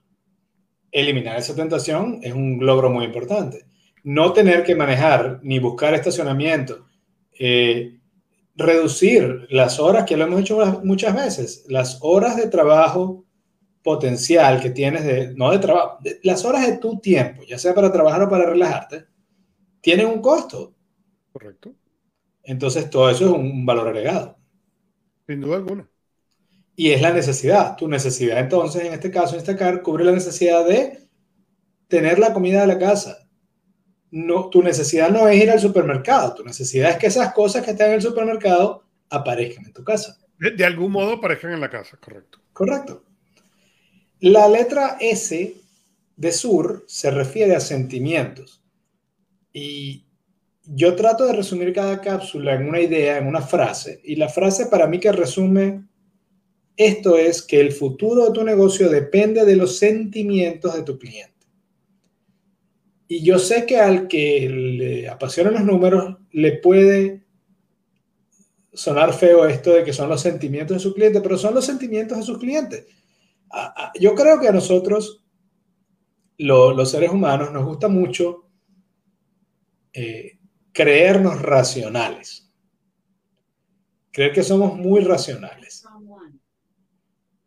[0.91, 3.65] eliminar esa tentación es un logro muy importante.
[4.03, 6.87] No tener que manejar ni buscar estacionamiento,
[7.37, 7.99] eh,
[8.55, 13.25] reducir las horas, que lo hemos hecho muchas veces, las horas de trabajo
[13.83, 17.91] potencial que tienes de, no de trabajo, las horas de tu tiempo, ya sea para
[17.91, 19.05] trabajar o para relajarte,
[19.81, 20.75] tienen un costo.
[21.31, 21.73] Correcto.
[22.43, 24.37] Entonces todo eso es un valor agregado.
[25.27, 25.89] Sin duda alguna.
[26.75, 27.75] Y es la necesidad.
[27.75, 31.09] Tu necesidad entonces, en este caso, en este car, cubre la necesidad de
[31.87, 33.27] tener la comida de la casa.
[34.11, 37.71] No, tu necesidad no es ir al supermercado, tu necesidad es que esas cosas que
[37.71, 40.17] están en el supermercado aparezcan en tu casa.
[40.39, 42.39] de algún modo aparezcan en la casa, correcto.
[42.53, 43.03] Correcto.
[44.21, 45.55] La letra S
[46.17, 48.61] de sur se refiere a sentimientos.
[49.53, 50.03] Y
[50.65, 54.01] yo trato de resumir cada cápsula en una idea, en una frase.
[54.03, 55.85] Y la frase para mí que resume
[56.75, 61.47] esto es que el futuro de tu negocio depende de los sentimientos de tu cliente.
[63.07, 67.23] Y yo sé que al que le apasionan los números le puede
[68.73, 72.17] sonar feo esto de que son los sentimientos de su cliente, pero son los sentimientos
[72.17, 72.85] de sus clientes
[73.99, 75.23] yo creo que a nosotros,
[76.37, 78.49] los seres humanos, nos gusta mucho
[79.93, 80.39] eh,
[80.71, 82.51] creernos racionales.
[84.11, 85.85] Creer que somos muy racionales.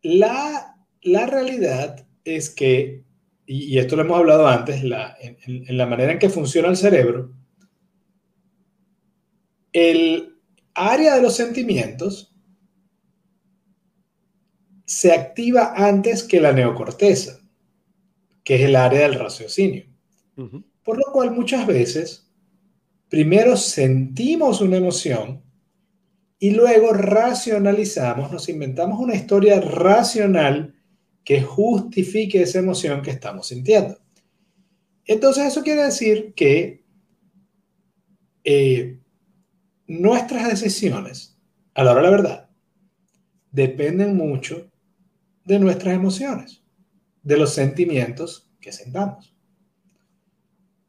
[0.02, 3.04] La, realidad es que,
[3.46, 7.32] y, esto lo hemos hablado antes, la, en, la manera en que funciona el cerebro,
[9.72, 10.32] el,
[10.74, 12.31] área de los sentimientos
[14.84, 17.40] se activa antes que la neocorteza,
[18.44, 19.86] que es el área del raciocinio.
[20.82, 22.30] Por lo cual muchas veces,
[23.08, 25.42] primero sentimos una emoción
[26.38, 30.74] y luego racionalizamos, nos inventamos una historia racional
[31.24, 33.96] que justifique esa emoción que estamos sintiendo.
[35.04, 36.84] Entonces eso quiere decir que
[38.42, 38.98] eh,
[39.86, 41.38] nuestras decisiones,
[41.74, 42.50] a la hora de la verdad,
[43.52, 44.71] dependen mucho
[45.44, 46.62] de nuestras emociones,
[47.22, 49.34] de los sentimientos que sentamos.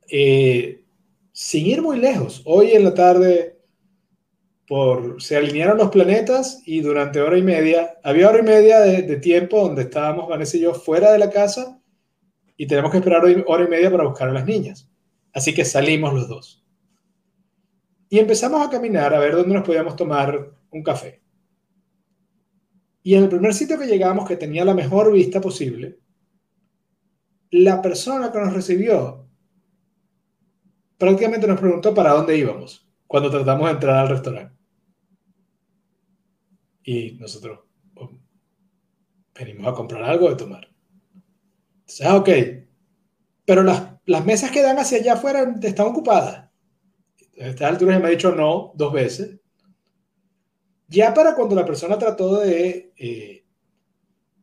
[0.09, 0.83] Eh,
[1.31, 3.59] sin ir muy lejos, hoy en la tarde
[4.67, 9.15] por, se alinearon los planetas y durante hora y media, había hora y media de,
[9.17, 11.81] tiempo donde estábamos Vanessa y yo fuera de la casa
[12.55, 14.87] y tenemos que esperar hora y media para buscar a las niñas.
[15.33, 16.63] Así que salimos los dos.
[18.09, 21.22] Y empezamos a caminar a ver dónde nos podíamos tomar un café.
[23.03, 25.99] Y en el primer sitio que llegamos, que tenía la mejor vista posible,
[27.51, 29.27] la persona que nos recibió
[30.97, 34.55] prácticamente nos preguntó para dónde íbamos cuando tratamos de entrar al restaurante.
[36.83, 37.59] Y nosotros
[37.95, 38.09] oh,
[39.35, 40.67] venimos a comprar algo de tomar.
[41.81, 42.29] Entonces, ah, ok.
[43.45, 46.49] Pero las, las mesas que dan hacia allá afuera están ocupadas.
[47.39, 49.39] A esta altura me ha dicho no dos veces.
[50.93, 53.43] Ya para cuando la persona trató de eh,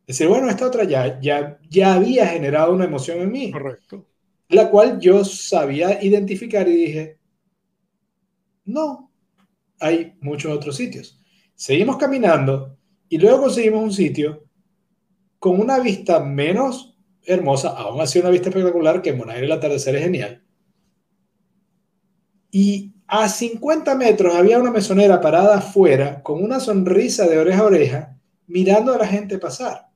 [0.05, 3.51] decir, bueno, esta otra ya, ya, ya había generado una emoción en mí.
[3.51, 4.05] Correcto.
[4.49, 7.19] La cual yo sabía identificar y dije,
[8.65, 9.09] no,
[9.79, 11.17] hay muchos otros sitios.
[11.55, 14.43] Seguimos caminando y luego conseguimos un sitio
[15.39, 19.95] con una vista menos hermosa, aún así una vista espectacular, que en Bonaire el atardecer
[19.95, 20.43] es genial.
[22.51, 27.65] Y a 50 metros había una mesonera parada afuera con una sonrisa de oreja a
[27.65, 29.89] oreja mirando a la gente pasar.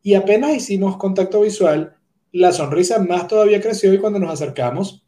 [0.00, 1.94] Y apenas hicimos contacto visual,
[2.32, 5.06] la sonrisa más todavía creció y cuando nos acercamos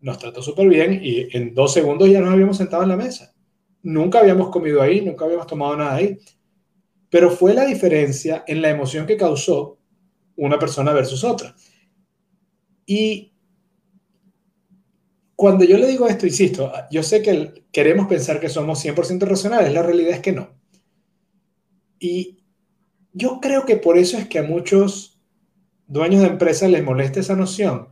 [0.00, 3.32] nos trató súper bien y en dos segundos ya nos habíamos sentado en la mesa.
[3.84, 6.18] Nunca habíamos comido ahí, nunca habíamos tomado nada ahí.
[7.10, 9.78] Pero fue la diferencia en la emoción que causó
[10.34, 11.54] una persona versus otra.
[12.84, 13.35] Y
[15.36, 19.72] cuando yo le digo esto, insisto, yo sé que queremos pensar que somos 100% racionales,
[19.72, 20.48] la realidad es que no.
[21.98, 22.38] Y
[23.12, 25.20] yo creo que por eso es que a muchos
[25.86, 27.88] dueños de empresas les molesta esa noción,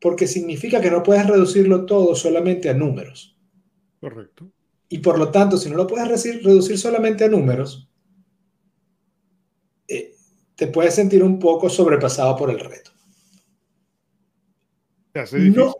[0.00, 3.36] porque significa que no puedes reducirlo todo solamente a números.
[4.00, 4.50] Correcto.
[4.88, 7.88] Y por lo tanto, si no lo puedes reducir solamente a números,
[9.86, 10.14] eh,
[10.56, 12.90] te puedes sentir un poco sobrepasado por el reto.
[15.32, 15.74] No,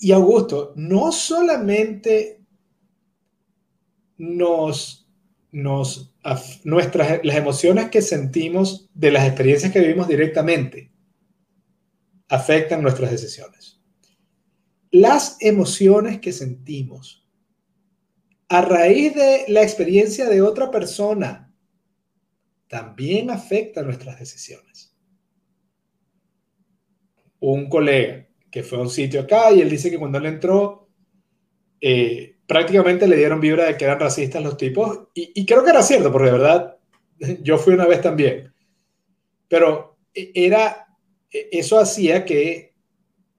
[0.00, 2.40] y, Augusto, no solamente
[4.16, 5.08] nos,
[5.50, 10.92] nuestras, las emociones que sentimos de las experiencias que vivimos directamente
[12.28, 13.80] afectan nuestras decisiones.
[14.90, 17.26] Las emociones que sentimos
[18.48, 21.52] a raíz de la experiencia de otra persona
[22.68, 24.94] también afectan nuestras decisiones.
[27.40, 30.88] Un colega que fue un sitio acá y él dice que cuando él entró,
[31.80, 35.70] eh, prácticamente le dieron vibra de que eran racistas los tipos, y, y, creo que
[35.70, 36.76] era cierto, porque de verdad
[37.42, 38.52] yo fui una vez también,
[39.48, 40.86] pero e, era
[41.30, 42.74] e, eso hacía que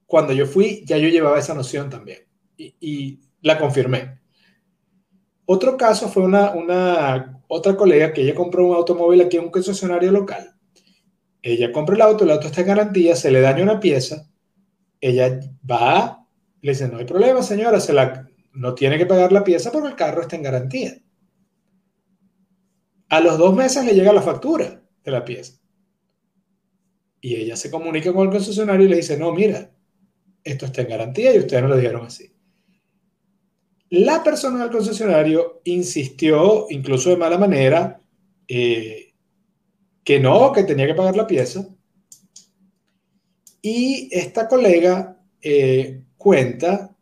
[0.06, 2.20] cuando yo fui, ya yo llevaba esa noción también
[2.56, 4.20] y, la confirmé.
[5.46, 9.50] Otro caso fue una, una, otra colega que ella compró un automóvil aquí en un
[9.50, 10.54] concesionario local.
[11.40, 14.29] Ella compra el auto, el auto está en garantía, se le daña una pieza,
[15.00, 16.26] ella va,
[16.60, 19.88] le dice, no hay problema señora, se la, no tiene que pagar la pieza porque
[19.88, 20.98] el carro está en garantía.
[23.08, 25.60] A los dos meses le llega la factura de la pieza.
[27.20, 29.70] Y ella se comunica con el concesionario y le dice, no, mira,
[30.42, 32.32] esto está en garantía y ustedes no lo dijeron así.
[33.90, 38.00] La persona del concesionario insistió, incluso de mala manera,
[38.46, 39.14] eh,
[40.04, 41.68] que no, que tenía que pagar la pieza.
[43.62, 46.96] Y esta colega eh, cuenta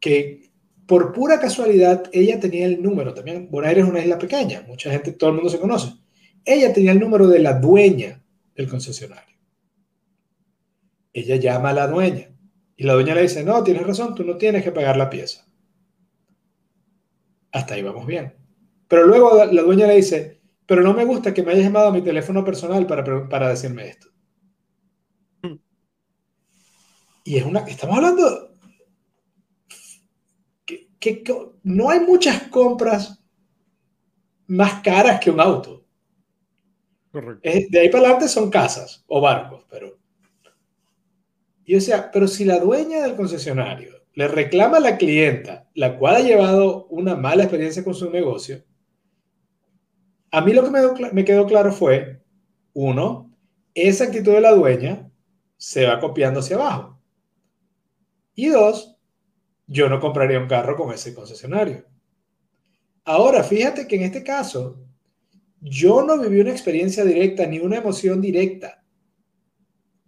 [0.00, 0.50] que
[0.86, 3.14] por pura casualidad ella tenía el número.
[3.14, 5.94] También Bonaire es una isla pequeña, mucha gente, todo el mundo se conoce.
[6.44, 8.22] Ella tenía el número de la dueña
[8.56, 9.36] del concesionario.
[11.12, 12.30] Ella llama a la dueña
[12.76, 15.46] y la dueña le dice, no, tienes razón, tú no tienes que pagar la pieza.
[17.52, 18.34] Hasta ahí vamos bien.
[18.88, 20.39] Pero luego la dueña le dice,
[20.70, 23.88] pero no me gusta que me hayas llamado a mi teléfono personal para, para decirme
[23.88, 24.06] esto.
[27.24, 28.54] Y es una, estamos hablando
[30.64, 31.24] que
[31.64, 33.20] no hay muchas compras
[34.46, 35.84] más caras que un auto.
[37.10, 37.50] Correcto.
[37.68, 39.98] De ahí para adelante son casas o barcos, pero...
[41.64, 45.98] Y o sea, pero si la dueña del concesionario le reclama a la clienta, la
[45.98, 48.69] cual ha llevado una mala experiencia con su negocio,
[50.30, 52.22] a mí lo que me, quedó claro fue,
[52.72, 53.34] uno,
[53.74, 55.10] esa actitud de la dueña
[55.56, 57.00] se va copiando hacia abajo.
[58.34, 58.96] Y dos,
[59.66, 61.84] yo no compraría un carro con ese concesionario.
[63.04, 64.78] Ahora, fíjate que en este caso,
[65.60, 68.82] yo no viví una experiencia directa ni una emoción directa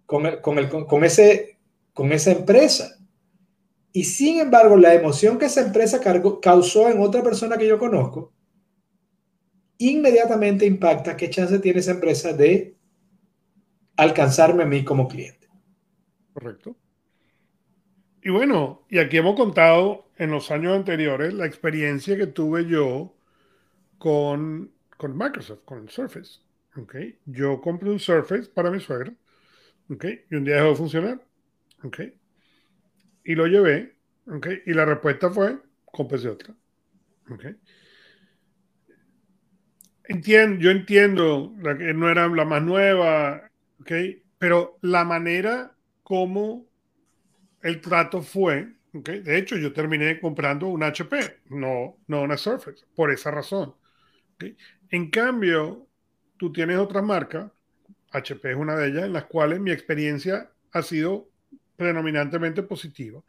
[0.06, 1.58] con, con, ese,
[1.92, 2.98] con esa empresa.
[3.92, 6.00] Y sin embargo, la emoción que esa empresa
[6.40, 8.31] causó en otra persona que yo conozco,
[9.90, 12.76] inmediatamente impacta qué chance tiene esa empresa de
[13.96, 15.48] alcanzarme a mí como cliente.
[16.32, 16.76] Correcto.
[18.22, 23.16] Y bueno, y aquí hemos contado en los años anteriores la experiencia que tuve yo
[23.98, 26.40] con, con Microsoft, con Surface.
[26.76, 27.18] ¿okay?
[27.26, 29.12] Yo compré un Surface para mi suegra
[29.90, 30.24] ¿okay?
[30.30, 31.26] y un día dejó de funcionar.
[31.82, 32.14] ¿okay?
[33.24, 34.62] Y lo llevé ¿okay?
[34.66, 36.54] y la respuesta fue, cómprese otra.
[37.28, 37.56] ¿okay?
[40.04, 44.22] Entiendo, yo entiendo la que no era la más nueva, ¿okay?
[44.38, 46.66] pero la manera como
[47.62, 49.20] el trato fue, ¿okay?
[49.20, 53.74] de hecho yo terminé comprando un HP, no, no una Surface, por esa razón.
[54.34, 54.56] ¿okay?
[54.90, 55.86] En cambio,
[56.36, 57.52] tú tienes otra marca,
[58.10, 61.28] HP es una de ellas, en las cuales mi experiencia ha sido
[61.76, 63.22] predominantemente positiva.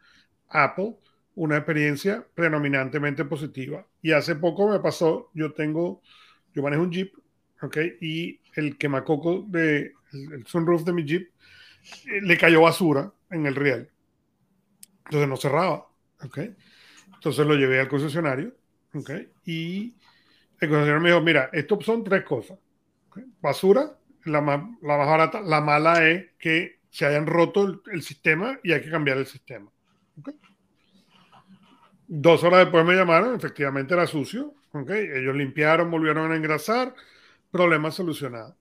[0.48, 0.96] Apple,
[1.34, 3.86] una experiencia predominantemente positiva.
[4.02, 6.02] Y hace poco me pasó, yo tengo,
[6.54, 7.12] yo manejo un Jeep,
[7.62, 7.76] ¿ok?
[8.00, 11.28] Y el quemacoco de, el sunroof de mi Jeep,
[12.06, 13.90] eh, le cayó basura en el riel.
[15.06, 15.86] Entonces no cerraba.
[16.24, 16.38] ¿ok?
[17.14, 18.54] Entonces lo llevé al concesionario.
[18.94, 19.10] ¿ok?
[19.44, 19.94] Y
[20.60, 22.58] el concesionario me dijo, mira, esto son tres cosas.
[23.40, 25.40] Basura, la la más barata.
[25.42, 29.70] La mala es que se hayan roto el, sistema y hay que cambiar el sistema.
[32.06, 34.54] Dos horas después me llamaron, efectivamente era sucio.
[34.74, 35.08] ¿Okay?
[35.12, 36.94] Ellos limpiaron, volvieron a engrasar,
[37.50, 38.56] problema solucionado.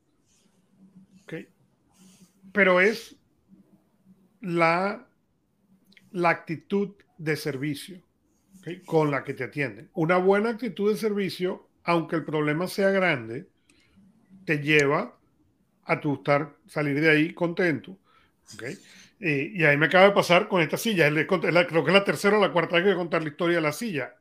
[1.23, 1.49] ¿okay?
[2.54, 3.17] Pero es
[4.39, 5.08] la
[6.13, 8.02] la actitud de servicio
[8.86, 9.89] con la que te atienden.
[9.93, 13.47] Una buena actitud de servicio, aunque el problema sea grande,
[14.45, 15.17] te lleva
[15.84, 17.97] a tu estar, salir de ahí contento.
[19.19, 21.10] Eh, y ahí me acaba de pasar con esta silla.
[21.10, 23.58] creo que es la tercera o la cuarta vez que voy a contar la historia
[23.58, 24.15] de la silla.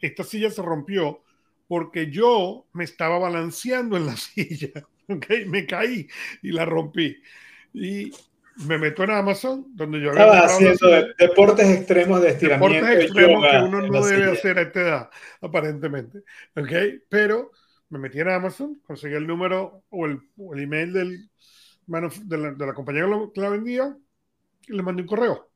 [0.00, 1.22] Esta silla se rompió
[1.68, 4.86] porque yo me estaba balanceando en la silla.
[5.46, 6.08] Me caí
[6.42, 7.16] y la rompí.
[7.72, 8.10] Y
[8.66, 12.74] me meto en Amazon, donde yo estaba haciendo deportes extremos de estiramiento.
[12.74, 15.10] Deportes extremos que uno no debe hacer a esta edad,
[15.42, 16.20] aparentemente.
[16.56, 17.02] ¿Ok?
[17.08, 17.52] Pero
[17.90, 20.20] me metí en Amazon, conseguí el número o el,
[20.52, 21.30] el email del,
[21.86, 23.96] de, la, de la compañía que la vendía
[24.66, 25.50] y le mandé un correo.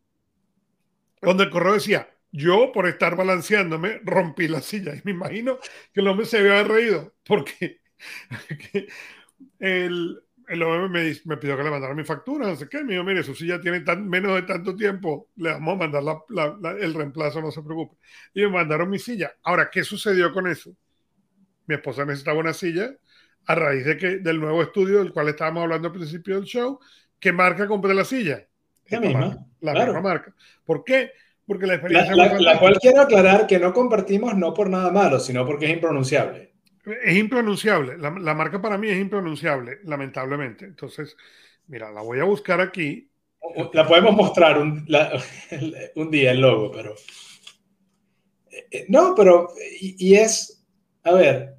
[1.23, 4.95] Donde el correo decía: Yo, por estar balanceándome, rompí la silla.
[4.95, 5.59] Y me imagino
[5.93, 7.81] que el hombre se había reído porque
[9.59, 12.83] el el OM me, me, pidió que le mandara mi factura, no sé qué.
[12.83, 16.03] Me dijo, mire, su silla tiene tan, menos de tanto tiempo, le vamos a mandar
[16.03, 17.97] la, el reemplazo, no se preocupe.
[18.35, 19.33] Y me mandaron mi silla.
[19.45, 20.75] Ahora, ¿qué sucedió con eso?
[21.67, 22.91] Mi esposa necesitaba una silla
[23.47, 26.81] a raíz de que, del nuevo estudio del cual estábamos hablando al principio del show.
[27.21, 28.45] ¿Qué marca compré la silla?
[28.89, 29.47] La misma.
[29.61, 30.35] la misma marca.
[30.65, 31.13] ¿Por qué?
[31.47, 32.15] Porque la experiencia...
[32.15, 35.73] La, la cual quiero aclarar que no compartimos no por nada malo, sino porque es
[35.73, 36.51] impronunciable.
[37.03, 37.99] Es impronunciable.
[37.99, 40.65] La, marca para mí es impronunciable, lamentablemente.
[40.65, 41.17] Entonces,
[41.67, 43.11] mira, la voy a buscar aquí.
[43.73, 44.87] La podemos mostrar un,
[46.11, 46.95] día el logo, pero.
[48.51, 49.49] Eh, eh, no, pero.
[49.81, 50.65] Y, es.
[51.03, 51.55] A ver.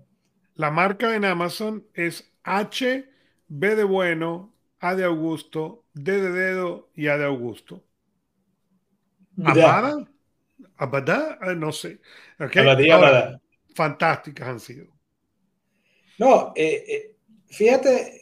[0.56, 3.06] La marca en Amazon es H,
[3.48, 7.84] B de bueno, A de Augusto, D de dedo y A de Augusto.
[9.46, 10.08] ¿Abada?
[10.78, 11.38] ¿Abada?
[11.42, 12.00] Ah, no sé.
[13.74, 14.88] Fantásticas han sido.
[16.18, 17.16] No, eh, eh,
[17.48, 18.22] fíjate,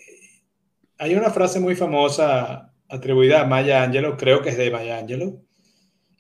[0.97, 5.45] hay una frase muy famosa atribuida a Maya Angelou, creo que es de Maya Angelou,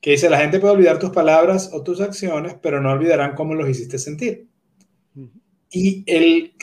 [0.01, 3.53] que dice, la gente puede olvidar tus palabras o tus acciones, pero no olvidarán cómo
[3.55, 4.47] los hiciste sentir.
[5.71, 6.53] Y, el,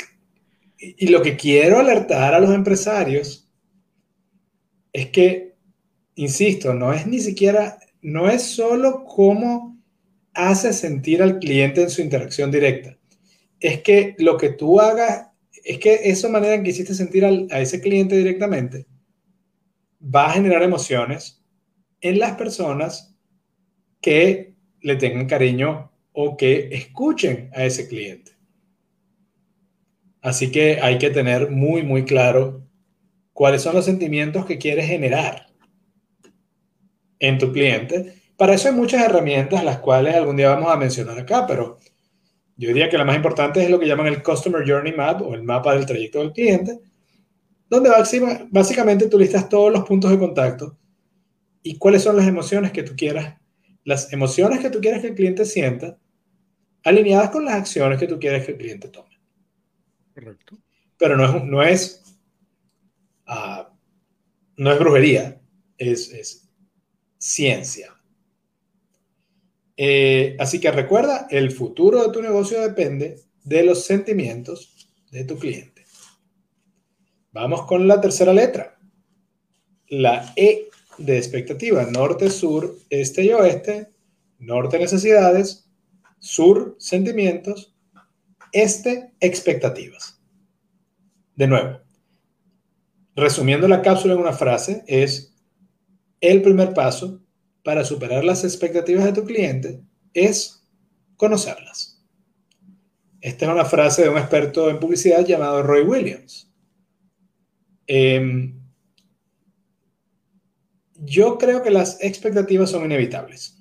[0.79, 3.49] y lo que quiero alertar a los empresarios
[4.93, 5.55] es que,
[6.15, 9.83] insisto, no es ni siquiera, no es solo cómo
[10.33, 12.97] hace sentir al cliente en su interacción directa
[13.59, 15.27] es que lo que tú hagas,
[15.65, 18.87] es que esa manera en que hiciste sentir a ese cliente directamente
[20.01, 21.43] va a generar emociones
[22.01, 23.13] en las personas
[24.01, 28.37] que le tengan cariño o que escuchen a ese cliente.
[30.21, 32.65] Así que hay que tener muy, muy claro
[33.33, 35.46] cuáles son los sentimientos que quieres generar
[37.19, 38.15] en tu cliente.
[38.37, 41.79] Para eso hay muchas herramientas, las cuales algún día vamos a mencionar acá, pero
[42.57, 45.35] yo diría que la más importante es lo que llaman el Customer Journey Map o
[45.35, 46.79] el mapa del trayecto del cliente,
[47.69, 47.91] donde
[48.51, 50.79] básicamente tú listas todos los puntos de contacto
[51.63, 53.39] y cuáles son las emociones que tú quieras,
[53.85, 55.99] las emociones que tú quieres que el cliente sienta,
[56.85, 59.19] alineadas con las acciones que tú quieres que el cliente tome.
[60.15, 60.57] Correcto.
[60.97, 62.19] Pero no es, no es,
[63.27, 63.71] ah,
[64.57, 65.41] no es brujería,
[65.77, 66.46] es, es
[67.19, 67.95] ciencia.
[69.77, 75.39] Eh, así que recuerda, el futuro de tu negocio depende de los sentimientos de tu
[75.39, 75.85] cliente.
[77.33, 78.79] Vamos con la tercera letra.
[79.89, 81.85] La E de expectativa.
[81.85, 83.91] Norte, sur, este y oeste.
[84.39, 85.71] Norte, necesidades.
[86.19, 87.75] Sur, sentimientos.
[88.53, 90.19] Este, expectativas.
[91.35, 91.81] De nuevo,
[93.15, 95.36] resumiendo la cápsula en una frase, es
[96.21, 97.21] el primer paso
[97.63, 99.81] para superar las expectativas de tu cliente
[100.15, 100.67] es
[101.17, 102.05] conocerlas.
[103.21, 106.49] Esta es una frase de un experto en publicidad llamado Roy Williams.
[107.87, 108.57] Em,
[110.95, 113.55] yo creo que las expectativas son inevitables.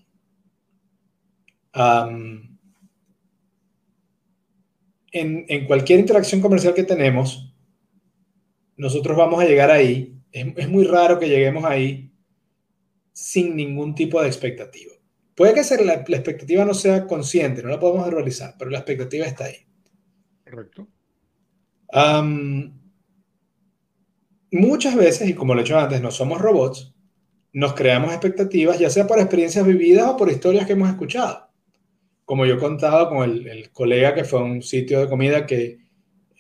[5.12, 7.54] en, cualquier interacción comercial que tenemos,
[8.78, 10.16] nosotros vamos a llegar ahí.
[10.32, 12.05] Es, muy raro que lleguemos ahí
[13.16, 14.94] sin ningún tipo de expectativa.
[15.34, 19.26] Puede que la, la, expectativa no sea consciente, no la podemos realizar, pero la expectativa
[19.26, 19.66] está ahí.
[20.44, 20.88] Correcto
[24.52, 26.94] muchas veces, y como lo he hecho antes, no somos robots,
[27.54, 31.50] nos creamos expectativas, ya sea por experiencias vividas o por historias que hemos escuchado.
[32.26, 35.80] Como yo contaba con el, colega que fue a un sitio de comida que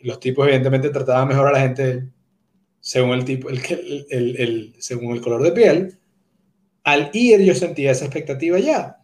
[0.02, 2.10] los tipos evidentemente trataban mejor a la gente
[2.80, 6.00] según el tipo, el, según el color de piel.
[6.86, 9.04] Al ir yo sentía esa expectativa ya.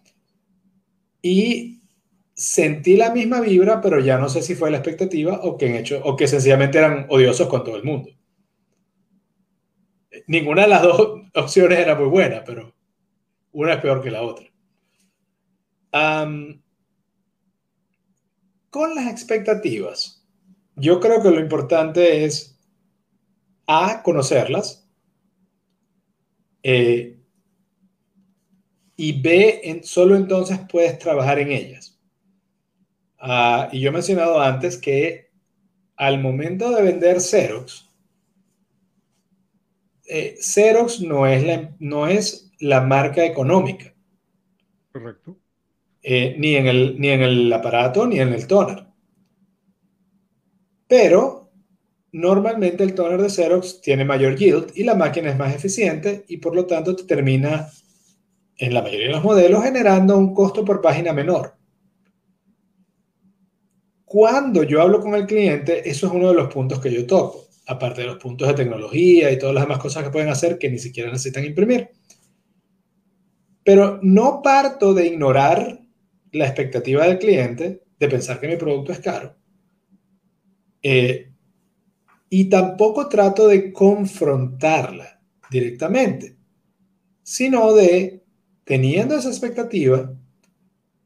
[1.22, 1.82] Y
[2.34, 5.76] sentí la misma vibra, pero ya no sé si fue la expectativa o que, en
[5.76, 8.12] hecho, o que sencillamente eran odiosos con todo el mundo
[10.28, 12.74] ninguna de las dos opciones era muy buena, pero
[13.52, 14.48] una es peor que la otra.
[18.70, 20.26] con las expectativas,
[20.76, 22.58] yo creo que lo importante es
[23.68, 24.90] A, conocerlas,
[26.64, 27.20] eh,
[29.04, 32.00] y B, en, solo entonces puedes trabajar en ellas.
[33.18, 35.32] Ah, y yo he mencionado antes que
[35.96, 37.90] al momento de vender Xerox,
[40.06, 43.92] eh, Xerox no es, la, no es la marca económica.
[44.92, 45.36] Correcto.
[46.04, 48.86] Eh, ni, en el, ni en el aparato ni en el toner.
[50.88, 51.50] Pero
[52.12, 56.38] normalmente el toner de Xerox tiene mayor yield y la máquina es más eficiente y
[56.38, 57.68] por lo tanto te termina
[58.62, 61.56] en la mayoría de los modelos generando un costo por página menor.
[64.06, 67.52] Cuando yo hablo con el cliente, eso es uno de los puntos que yo toco
[67.68, 70.70] aparte de los puntos de tecnología y todas las demás cosas que pueden hacer que
[70.70, 71.90] ni siquiera necesitan imprimir.
[73.64, 75.80] Pero no parto de ignorar
[76.32, 79.36] la expectativa del cliente, de pensar que mi producto es caro.
[80.82, 81.32] Eh,
[82.30, 86.38] y tampoco trato de confrontarla directamente,
[87.24, 88.21] sino de,
[88.72, 90.14] teniendo esa expectativa,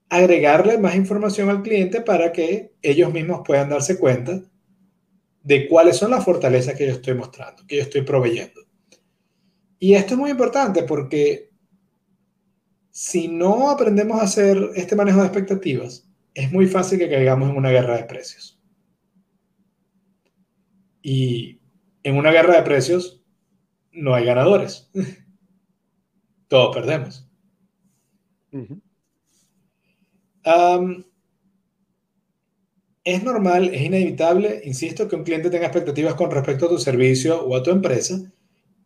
[0.07, 4.39] agregarle más información al cliente para que ellos mismos puedan darse cuenta
[5.41, 8.61] de cuáles son las fortalezas que yo estoy mostrando, que yo estoy proveyendo.
[9.79, 11.49] Y esto es muy importante porque
[12.91, 17.57] si no aprendemos a hacer este manejo de expectativas, es muy fácil que caigamos en
[17.57, 18.61] una guerra de precios.
[21.01, 21.59] Y
[22.03, 23.23] en una guerra de precios
[23.91, 24.91] no hay ganadores.
[26.47, 27.25] Todos perdemos
[33.03, 37.43] es normal, es inevitable, insisto, que un cliente tenga expectativas con respecto a tu servicio
[37.43, 38.19] o a tu empresa.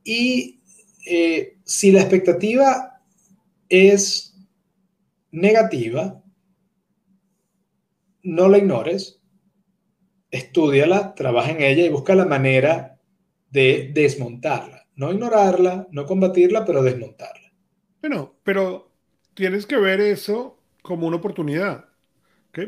[0.04, 0.62] Y
[1.06, 3.02] eh, si la expectativa
[3.70, 4.38] es
[5.32, 6.22] negativa,
[8.24, 9.22] no la ignores,
[10.32, 13.00] estudiala, trabaja en ella y busca la manera
[13.50, 14.88] de desmontarla.
[14.96, 17.54] No ignorarla, no combatirla, pero desmontarla.
[18.02, 18.89] Bueno, pero
[19.40, 21.86] tienes que ver eso como una oportunidad.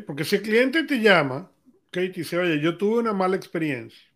[0.07, 1.51] Porque si el cliente te llama
[1.89, 2.05] ¿okay?
[2.05, 4.07] y te dice, oye, yo tuve una mala experiencia,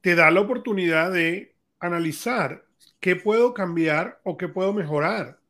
[0.00, 2.64] te da la oportunidad de analizar
[3.00, 5.40] qué puedo cambiar o qué puedo mejorar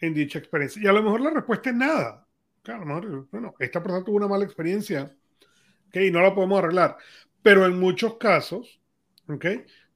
[0.00, 0.82] en dicha experiencia.
[0.82, 2.26] Y a lo mejor la respuesta es nada.
[2.66, 5.10] a lo mejor, bueno, esta persona tuvo una mala experiencia.
[5.94, 6.98] Y no la podemos arreglar.
[7.40, 8.82] Pero en muchos casos.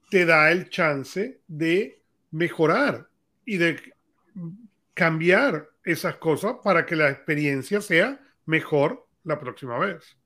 [0.09, 3.09] Te da el chance de mejorar
[3.45, 3.93] y de
[4.95, 10.17] cambiar esas cosas para que la experiencia sea mejor la próxima vez.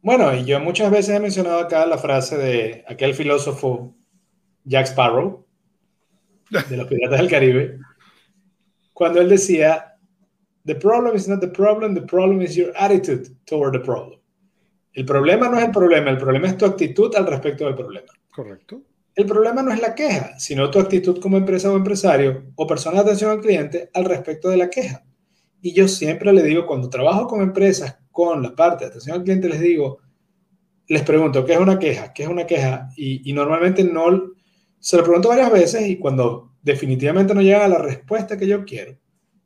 [0.00, 3.96] Bueno, y yo muchas veces he mencionado acá la frase de aquel filósofo
[4.64, 5.46] Jack Sparrow,
[6.50, 7.78] de los Piratas del Caribe,
[8.92, 9.96] cuando él decía,
[10.64, 14.20] The problem is not the problem, the problem is your attitude toward the problem.
[14.92, 18.12] El problema no es el problema, el problema es tu actitud al respecto del problema.
[18.30, 18.82] Correcto.
[19.14, 22.96] El problema no es la queja, sino tu actitud como empresa o empresario o persona
[22.96, 25.04] de atención al cliente al respecto de la queja.
[25.60, 29.22] Y yo siempre le digo, cuando trabajo con empresas con la parte de atención al
[29.22, 29.98] cliente, les digo,
[30.88, 32.12] les pregunto, ¿qué es una queja?
[32.12, 32.88] ¿Qué es una queja?
[32.96, 34.32] Y, y normalmente no,
[34.78, 38.64] se lo pregunto varias veces y cuando definitivamente no llega a la respuesta que yo
[38.64, 38.98] quiero,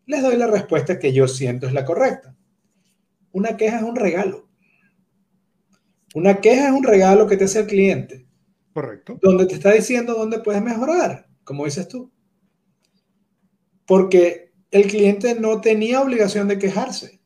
[0.06, 2.36] les doy la respuesta que yo siento es la correcta.
[3.32, 4.48] Una queja es un regalo.
[6.14, 8.25] Una queja es un regalo que te hace el cliente.
[8.76, 9.18] Correcto.
[9.22, 12.12] Donde te está diciendo dónde puedes mejorar, como dices tú.
[13.86, 17.22] Porque el cliente no tenía obligación de quejarse.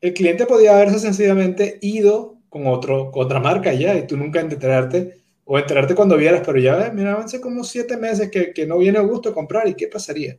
[0.00, 4.38] El cliente podía haberse sencillamente ido con, otro, con otra marca ya y tú nunca
[4.38, 8.66] enterarte o enterarte cuando vieras, pero ya ves, mira, avance como siete meses que, que
[8.66, 10.38] no viene a gusto comprar y qué pasaría.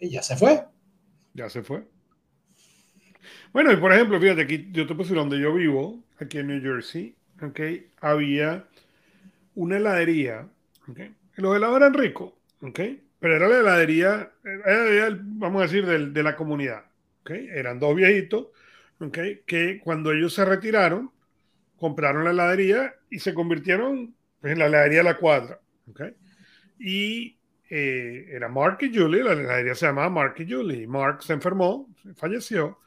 [0.00, 0.64] Y ya se fue.
[1.34, 1.84] Ya se fue.
[3.52, 6.60] Bueno, y por ejemplo, fíjate, aquí yo te puse donde yo vivo, aquí en New
[6.60, 7.60] Jersey, ¿ok?
[8.00, 8.66] Había
[9.54, 10.48] una heladería.
[11.36, 12.80] Los helados eran ricos, ¿ok?
[13.18, 16.84] Pero era la heladería, era, vamos a decir, de, de la comunidad,
[17.22, 17.30] ¿ok?
[17.30, 18.48] Eran dos viejitos,
[19.00, 19.18] ¿ok?
[19.46, 21.10] Que cuando ellos se retiraron,
[21.76, 25.60] compraron la heladería y se convirtieron pues, en la heladería La Cuadra,
[25.90, 26.02] ¿ok?
[26.78, 30.86] Y eh, era Mark y Julie, la heladería se llamaba Mark y Julie.
[30.86, 32.78] Mark se enfermó, falleció,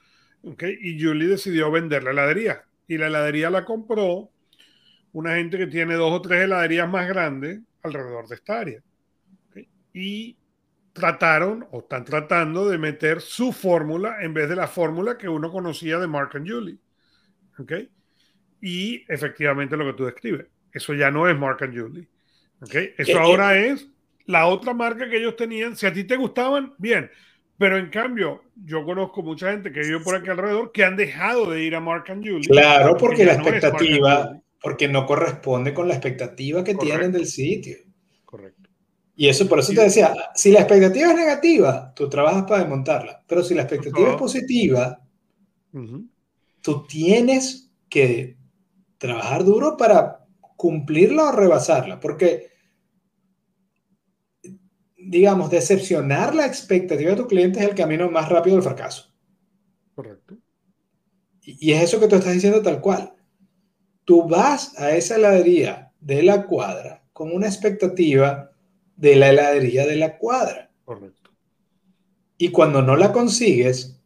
[0.44, 0.64] ¿ok?
[0.82, 2.64] Y Julie decidió vender la heladería.
[2.88, 4.32] Y la heladería la compró
[5.20, 8.82] una gente que tiene dos o tres heladerías más grandes alrededor de esta área.
[9.94, 10.38] Y
[10.94, 15.52] trataron o están tratando de meter su fórmula en vez de la fórmula que uno
[15.52, 16.78] conocía de Mark and Julie.
[17.58, 17.74] ¿Ok?
[18.62, 22.08] Y efectivamente lo que tú describes, eso ya no es Mark and Julie.
[22.62, 22.76] ¿Ok?
[22.98, 23.88] Eso ahora es
[24.26, 25.76] la otra marca que ellos tenían.
[25.76, 27.10] Si a ti te gustaban, bien.
[27.58, 31.50] Pero en cambio, yo conozco mucha gente que vive por aquí alrededor que han dejado
[31.50, 32.48] de ir a Mark and Julie.
[32.48, 37.78] Claro, porque la expectativa, porque no corresponde con la expectativa que tienen del sitio.
[38.26, 38.70] Correcto.
[39.16, 43.24] Y eso, por eso te decía, si la expectativa es negativa, tú trabajas para desmontarla.
[43.28, 45.02] Pero si la expectativa es positiva,
[46.62, 48.38] tú tienes que
[48.98, 52.00] trabajar duro para cumplirla o rebasarla.
[52.00, 52.48] Porque,
[54.98, 59.14] digamos, decepcionar la expectativa de tu cliente es el camino más rápido del fracaso.
[59.96, 60.38] Correcto.
[61.42, 63.19] Y, y es eso que tú estás diciendo tal cual
[64.10, 68.50] tú vas a esa heladería de la cuadra con una expectativa
[68.96, 70.72] de la heladería de la cuadra.
[70.84, 71.30] Correcto.
[72.36, 74.02] Y cuando no la consigues,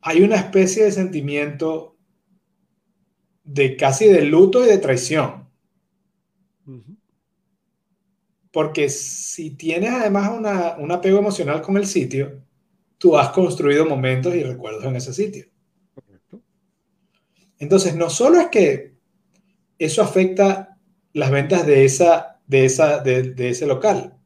[0.00, 1.96] hay una especie de sentimiento
[3.44, 5.48] de casi de luto y de traición.
[8.50, 12.42] Porque si tienes además una, un apego emocional con el sitio,
[12.98, 15.46] tú has construido momentos y recuerdos en ese sitio.
[17.58, 18.94] Entonces, no solo es que
[19.78, 20.78] eso afecta
[21.12, 24.18] las ventas de, esa, de, esa, de, ese local,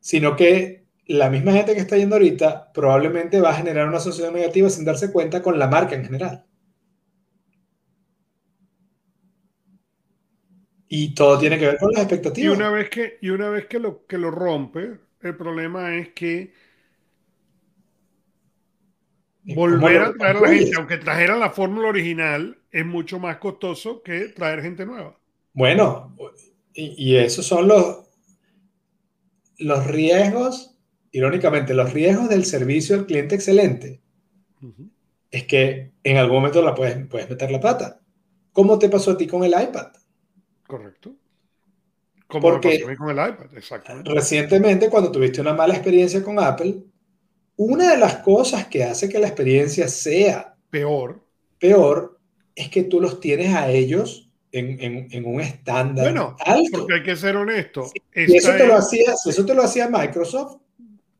[0.00, 4.34] sino que la misma gente que está yendo ahorita probablemente va a generar una asociación
[4.34, 6.46] negativa sin darse cuenta con la marca en general.
[10.88, 12.46] Y todo tiene que ver con las expectativas.
[12.46, 16.10] Y una vez que, y una vez que, lo, que lo rompe, el problema es
[16.10, 16.52] que
[19.44, 24.02] Volver a traer a la gente, aunque trajeran la fórmula original, es mucho más costoso
[24.02, 25.18] que traer gente nueva.
[25.52, 26.16] Bueno,
[26.72, 28.08] y, esos son los,
[29.58, 30.76] los riesgos,
[31.10, 34.00] irónicamente, los riesgos del servicio al cliente excelente.
[35.30, 38.00] Es que en algún momento la puedes, puedes meter la pata.
[38.52, 39.88] ¿Cómo te pasó a ti con el iPad?
[40.66, 41.16] Correcto.
[42.26, 43.56] ¿Cómo Porque con el iPad?
[43.56, 44.10] Exactamente.
[44.10, 46.82] Recientemente, cuando tuviste una mala experiencia con Apple,
[47.56, 51.24] una de las cosas que hace que la experiencia sea peor,
[51.58, 52.18] peor
[52.54, 56.80] es que tú los tienes a ellos en, un estándar bueno, alto.
[56.80, 57.86] Porque hay que ser honesto.
[57.86, 60.60] Si, eso te lo hacía, eso te lo hacía Microsoft.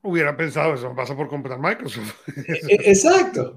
[0.03, 2.13] Hubiera pensado eso, pasa por comprar Microsoft.
[2.37, 3.55] E, e, exacto.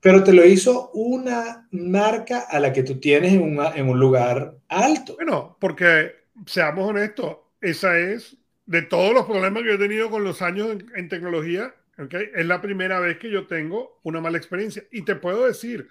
[0.00, 4.56] Pero te lo hizo una marca a la que tú tienes en, en un lugar
[4.68, 5.14] alto.
[5.16, 6.12] Bueno, porque
[6.46, 8.36] seamos honestos, esa es
[8.66, 12.30] de todos los problemas que he tenido con los años en, tecnología, ¿okay?
[12.34, 14.84] es la primera vez que yo tengo una mala experiencia.
[14.90, 15.88] Y te puedo decir,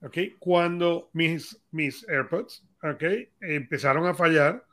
[0.00, 0.34] ¿okay?
[0.38, 3.30] cuando mis, mis AirPods ¿okay?
[3.40, 4.64] empezaron a fallar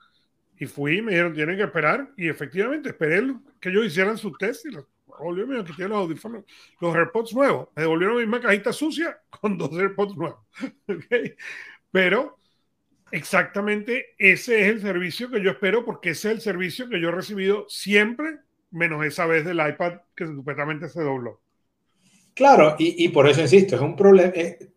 [0.57, 2.11] y fui me dijeron, tienen que esperar.
[2.15, 5.97] Y efectivamente, esperé que ellos hicieran su test y los, oh, Dios mío, que los
[5.97, 6.45] audífonos,
[6.79, 7.69] los AirPods nuevos.
[7.75, 10.39] Me devolvieron la misma cajita sucia con dos AirPods nuevos.
[10.87, 11.35] ¿okay?
[11.89, 12.40] Pero
[13.11, 17.09] exactamente ese es el servicio que yo espero porque ese es el servicio que yo
[17.09, 18.39] he recibido siempre,
[18.71, 21.41] menos esa vez del iPad que supuestamente se dobló.
[22.33, 24.71] Claro, y, y por eso insisto, es un problema, eh,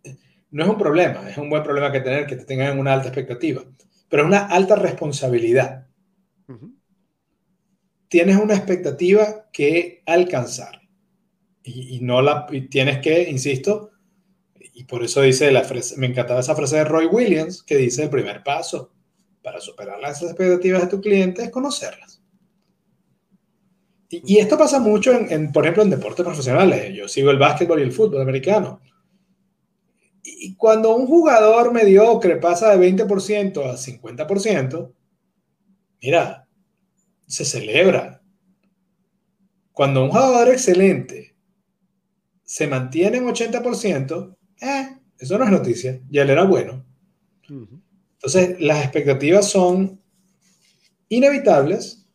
[0.52, 3.08] no es un problema, es un buen problema que tener que te tengan una alta
[3.08, 3.62] expectativa,
[4.08, 5.86] pero es una alta responsabilidad.
[8.08, 10.80] Tienes una expectativa que alcanzar
[11.64, 13.92] y, y no la y tienes que, insisto,
[14.74, 15.64] y por eso dice, la
[15.96, 18.92] me encantaba esa frase de Roy Williams, que dice, el primer paso
[19.40, 22.20] para superar las expectativas de tu cliente es conocerlas.
[24.10, 26.92] Y, esto pasa mucho, en, por ejemplo, en deportes profesionales.
[26.94, 28.80] Yo sigo el básquetbol y el fútbol americano.
[30.22, 34.92] Y cuando un jugador mediocre pasa de 20% a 50%,
[36.02, 36.48] mira,
[37.26, 38.22] se celebra.
[39.72, 41.36] Cuando un jugador excelente
[42.44, 46.84] se mantiene en 80%, eh, eso no es noticia, ya él era bueno.
[47.48, 50.00] Entonces, las expectativas son
[51.08, 52.06] inevitables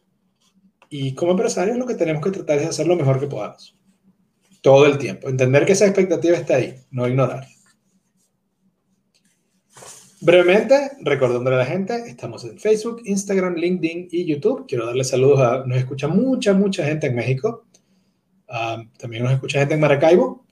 [0.89, 3.77] y como empresarios lo que tenemos que tratar es hacer lo mejor que podamos.
[4.61, 5.29] Todo el tiempo.
[5.29, 7.47] Entender que esa expectativa está ahí, no ignorarla.
[10.21, 14.65] Brevemente, recordándole a la gente, estamos en Facebook, Instagram, LinkedIn y YouTube.
[14.67, 17.65] Quiero darle saludos a, nos escucha mucha, mucha gente en México.
[18.49, 20.45] Ah, también nos escucha gente en Maracaibo.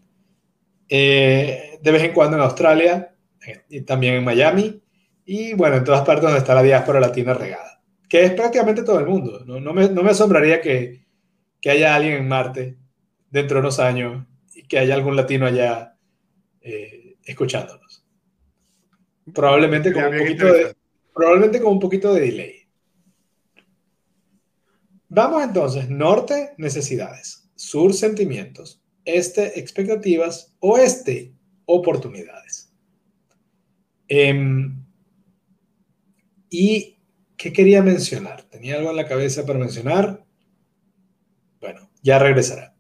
[0.90, 3.14] Eh, de vez en cuando en Australia
[3.46, 4.82] eh, y también en Miami
[5.26, 9.00] y bueno, en todas partes donde está la diáspora latina regada, que es prácticamente todo
[9.00, 9.44] el mundo.
[9.46, 11.06] No, no, me, no me, asombraría que,
[11.60, 12.78] que, haya alguien en Marte
[13.30, 14.26] dentro de unos años
[14.56, 15.98] y que haya algún latino allá
[16.62, 18.06] eh, escuchándonos.
[19.34, 20.76] Probablemente con, un poquito de,
[21.14, 22.68] probablemente con un poquito de delay.
[25.10, 31.34] Vamos entonces, norte, necesidades, sur, sentimientos, este, expectativas, oeste,
[31.66, 32.74] oportunidades.
[34.10, 34.84] Em,
[36.50, 36.98] ¿Y
[37.38, 38.44] qué quería mencionar?
[38.44, 40.26] ¿Tenía algo en la cabeza para mencionar?
[41.62, 42.76] Bueno, ya regresará.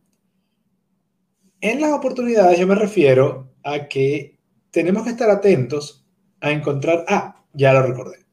[1.61, 4.37] En las oportunidades yo me refiero a que
[4.71, 6.05] tenemos que estar atentos
[6.41, 8.25] a encontrar, ah, ya lo recordé.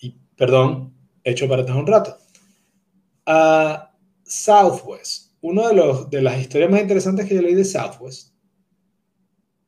[0.00, 2.18] Y perdón, hecho para atrás un rato.
[3.26, 8.32] A Southwest una de, de las historias más interesantes que yo leí de Southwest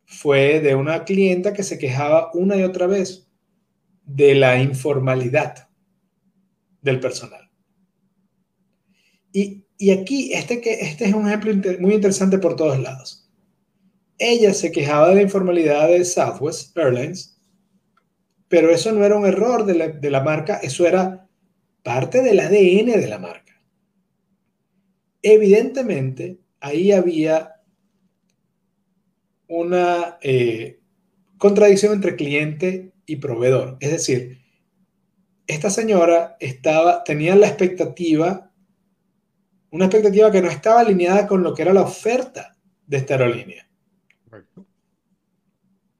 [0.05, 3.29] fue de una clienta que se quejaba una y otra vez
[4.05, 5.69] de la informalidad
[6.83, 7.49] del personal.
[9.33, 13.31] Y, aquí, este, que, este es un ejemplo muy interesante por todos lados.
[14.19, 17.41] Ella se quejaba de la informalidad de Southwest Airlines,
[18.49, 21.29] pero eso no era un error de la, de la marca, eso era
[21.85, 23.40] parte del ADN de la marca.
[25.23, 27.57] Evidentemente, ahí había
[29.49, 30.81] una eh,
[31.39, 33.77] contradicción entre cliente y proveedor.
[33.81, 34.41] Es decir,
[35.47, 38.53] esta señora estaba, tenía la expectativa,
[39.71, 42.57] una expectativa que no estaba alineada con lo que era la oferta
[42.87, 43.69] de esta aerolínea.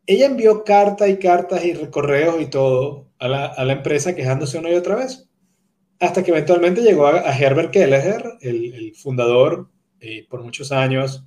[0.07, 4.59] Ella envió cartas y cartas y correos y todo a la, a la empresa quejándose
[4.59, 5.30] una y otra vez
[6.01, 9.71] hasta que eventualmente llegó a, Herbert Kelleher, el, fundador
[10.01, 11.25] y por muchos años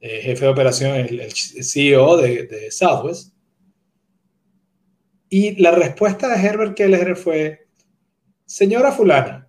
[0.00, 3.32] eh, jefe de operación, el, CEO de, Southwest.
[5.28, 7.68] Y la respuesta de Herbert Kelleher fue,
[8.44, 9.48] señora fulana,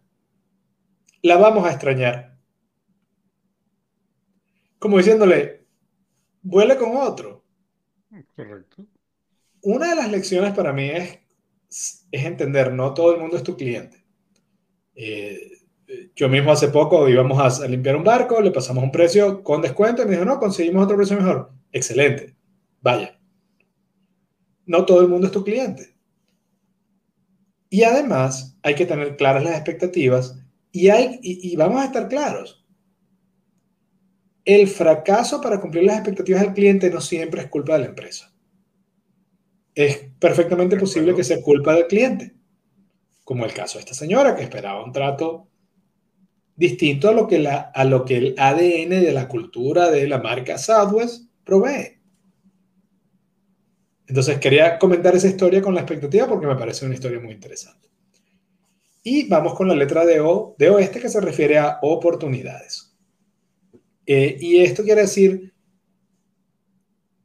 [1.23, 2.37] la vamos a extrañar.
[4.77, 5.65] Como diciéndole,
[6.43, 7.43] vuele con otro.
[8.35, 8.85] Correcto.
[9.63, 11.19] Una de las lecciones para mí es,
[12.11, 14.04] es entender, no todo el mundo es tu cliente.
[14.95, 15.51] Eh,
[16.15, 20.01] yo mismo hace poco íbamos a, limpiar un barco, le pasamos un precio con descuento
[20.01, 21.51] y me dijo, no, conseguimos otro precio mejor.
[21.71, 22.35] Excelente,
[22.81, 23.19] vaya.
[24.65, 25.95] No todo el mundo es tu cliente.
[27.69, 30.39] Y además hay que tener claras las expectativas
[30.71, 32.65] y, hay, y vamos a estar claros.
[34.43, 38.31] El fracaso para cumplir las expectativas del cliente no siempre es culpa de la empresa.
[39.73, 42.34] Es perfectamente posible que sea culpa del cliente
[43.25, 45.49] como el caso de esta señora que esperaba un trato
[46.55, 50.19] distinto a lo que, la, a lo que el ADN de la cultura de la
[50.19, 51.99] marca Southwest provee.
[54.07, 57.89] Entonces quería comentar esa historia con la expectativa porque me parece una historia muy interesante.
[59.03, 62.95] Y vamos con la letra de O, de oeste, que se refiere a oportunidades.
[64.05, 65.51] Eh, y esto quiere decir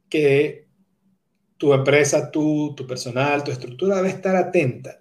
[0.09, 0.67] que
[1.57, 5.00] tu empresa, tú, tu personal, tu estructura debe estar atenta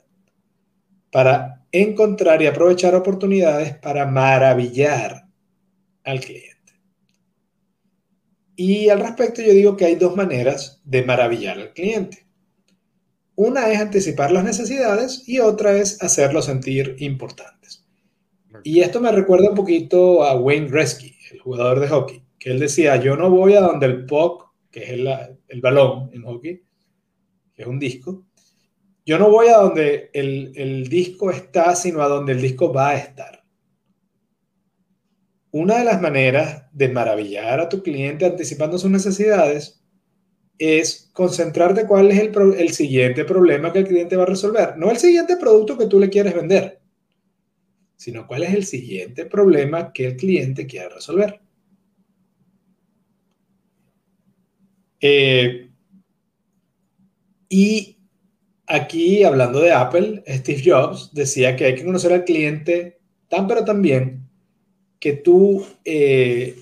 [1.11, 5.26] para encontrar y aprovechar oportunidades para maravillar
[6.04, 6.50] al cliente.
[8.56, 12.26] Y al respecto yo digo que hay dos maneras de maravillar al cliente.
[13.34, 17.86] Una es anticipar las necesidades y otra es hacerlo sentir importantes.
[18.64, 22.58] Y esto me recuerda un poquito a Wayne Gretzky, el jugador de hockey, que él
[22.58, 25.08] decía, yo no voy a donde el puck, que es el,
[25.48, 26.62] el balón en hockey,
[27.54, 28.26] que es un disco,
[29.11, 32.96] yo no voy a donde el, disco está, sino a donde el disco va a
[32.96, 33.42] estar.
[35.50, 39.82] Una de las maneras de maravillar a tu cliente anticipando sus necesidades
[40.58, 44.78] es concentrarte cuál es el, el, siguiente problema que el cliente va a resolver.
[44.78, 46.80] No el siguiente producto que tú le quieres vender,
[47.96, 51.40] sino cuál es el siguiente problema que el cliente quiere resolver.
[55.00, 55.68] Eh,
[57.48, 57.99] y
[58.71, 62.99] aquí, hablando de Apple, Steve Jobs decía que hay que conocer al cliente
[63.29, 64.29] tan pero tan bien
[64.99, 66.57] que tú eh,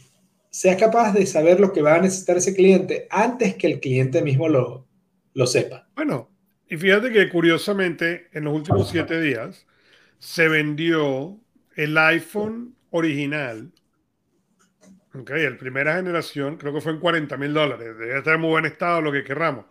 [0.50, 4.22] seas capaz de saber lo que va a necesitar ese cliente antes que el cliente
[4.22, 4.86] mismo lo,
[5.34, 5.88] lo sepa.
[5.94, 6.30] Bueno,
[6.68, 9.66] y fíjate que curiosamente en los últimos siete días
[10.18, 11.38] se vendió
[11.76, 13.72] el iPhone original,
[15.14, 18.50] okay, el primera generación, creo que fue en 40 mil dólares, debe estar en muy
[18.50, 19.66] buen estado, lo que querramos.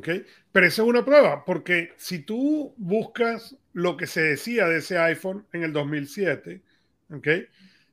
[0.00, 4.98] Pero esa es una prueba, porque si tú buscas lo que se decía de ese
[4.98, 6.62] iPhone en el 2007,
[7.10, 7.46] okay,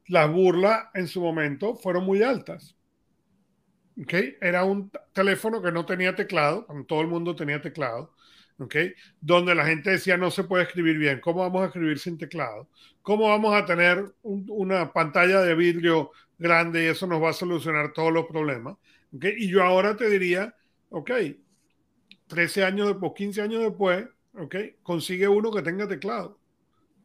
[0.07, 2.75] las burlas en su momento fueron muy altas.
[4.41, 8.13] Era un teléfono que no tenía teclado, todo el mundo tenía teclado,
[9.19, 12.69] donde la gente decía no se puede escribir bien, ¿cómo vamos a escribir sin teclado?
[13.01, 17.93] ¿Cómo vamos a tener una pantalla de vidrio grande y eso nos va a solucionar
[17.93, 18.77] todos los problemas?
[19.11, 20.55] Y yo ahora te diría,
[20.89, 21.11] ok,
[22.31, 24.07] 13 años después, 15 años después,
[24.39, 26.39] ok, consigue uno que tenga teclado.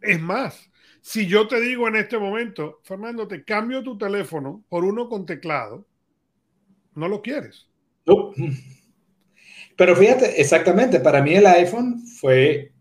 [0.00, 0.70] Es más,
[1.00, 5.26] si yo te digo en este momento, Fernando, te cambio tu teléfono por uno con
[5.26, 5.84] teclado,
[6.94, 7.66] no lo quieres.
[8.06, 8.30] No.
[9.76, 12.72] Pero fíjate, exactamente, para mí el iPhone fue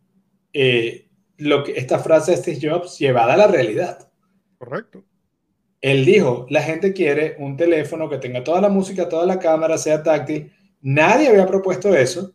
[0.53, 4.11] eh, lo que esta frase de Steve Jobs llevada a la realidad.
[4.59, 5.03] Correcto.
[5.81, 9.79] Él dijo, la gente quiere un teléfono que tenga toda la música, toda la cámara,
[9.79, 10.51] sea táctil.
[10.81, 12.34] Nadie había propuesto eso.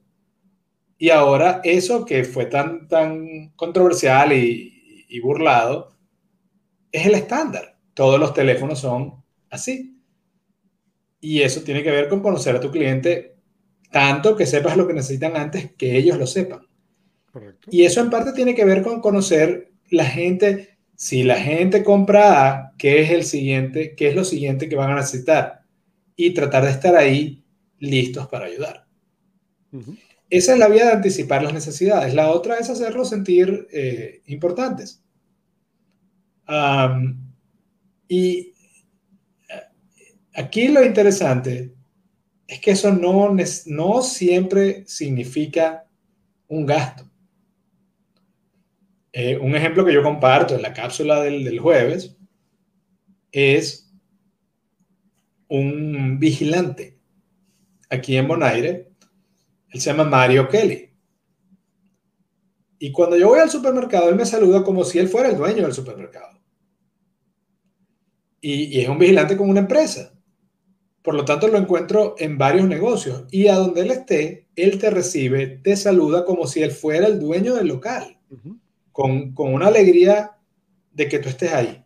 [1.00, 5.96] Y ahora eso que fue tan, tan controversial y, y burlado,
[6.92, 7.78] es el estándar.
[7.94, 9.98] Todos los teléfonos son así.
[11.18, 13.38] Y eso tiene que ver con conocer a tu cliente
[13.90, 16.66] tanto que sepas lo que necesitan antes que ellos lo sepan.
[17.70, 20.76] Y eso en parte tiene que ver con conocer la gente.
[20.96, 23.94] Si la gente compra A, ¿qué es el siguiente?
[23.96, 25.62] ¿Qué es lo siguiente que van a necesitar?
[26.14, 27.42] Y tratar de estar ahí
[27.78, 28.86] listos para ayudar.
[30.30, 32.14] Esa es la vía de anticipar las necesidades.
[32.14, 35.02] La otra es hacerlos sentir eh, importantes.
[38.08, 38.54] y
[40.34, 41.74] aquí lo interesante
[42.46, 45.86] es que eso no, no siempre significa
[46.48, 47.08] un gasto.
[49.12, 52.16] Eh, un ejemplo que yo comparto en la cápsula del, del jueves
[53.32, 53.92] es
[55.48, 56.98] un vigilante
[57.88, 58.89] aquí en Bonaire
[59.70, 60.90] él se llama Mario Kelly.
[62.78, 65.64] Y cuando yo voy al supermercado, él me saluda como si él fuera el dueño
[65.64, 66.40] del supermercado.
[68.40, 70.14] Y, es un vigilante con una empresa.
[71.02, 73.26] Por lo tanto, lo encuentro en varios negocios.
[73.30, 77.20] Y a donde él esté, él te recibe, te saluda como si él fuera el
[77.20, 78.18] dueño del local.
[78.92, 80.38] con, con una alegría
[80.92, 81.84] de que tú estés ahí.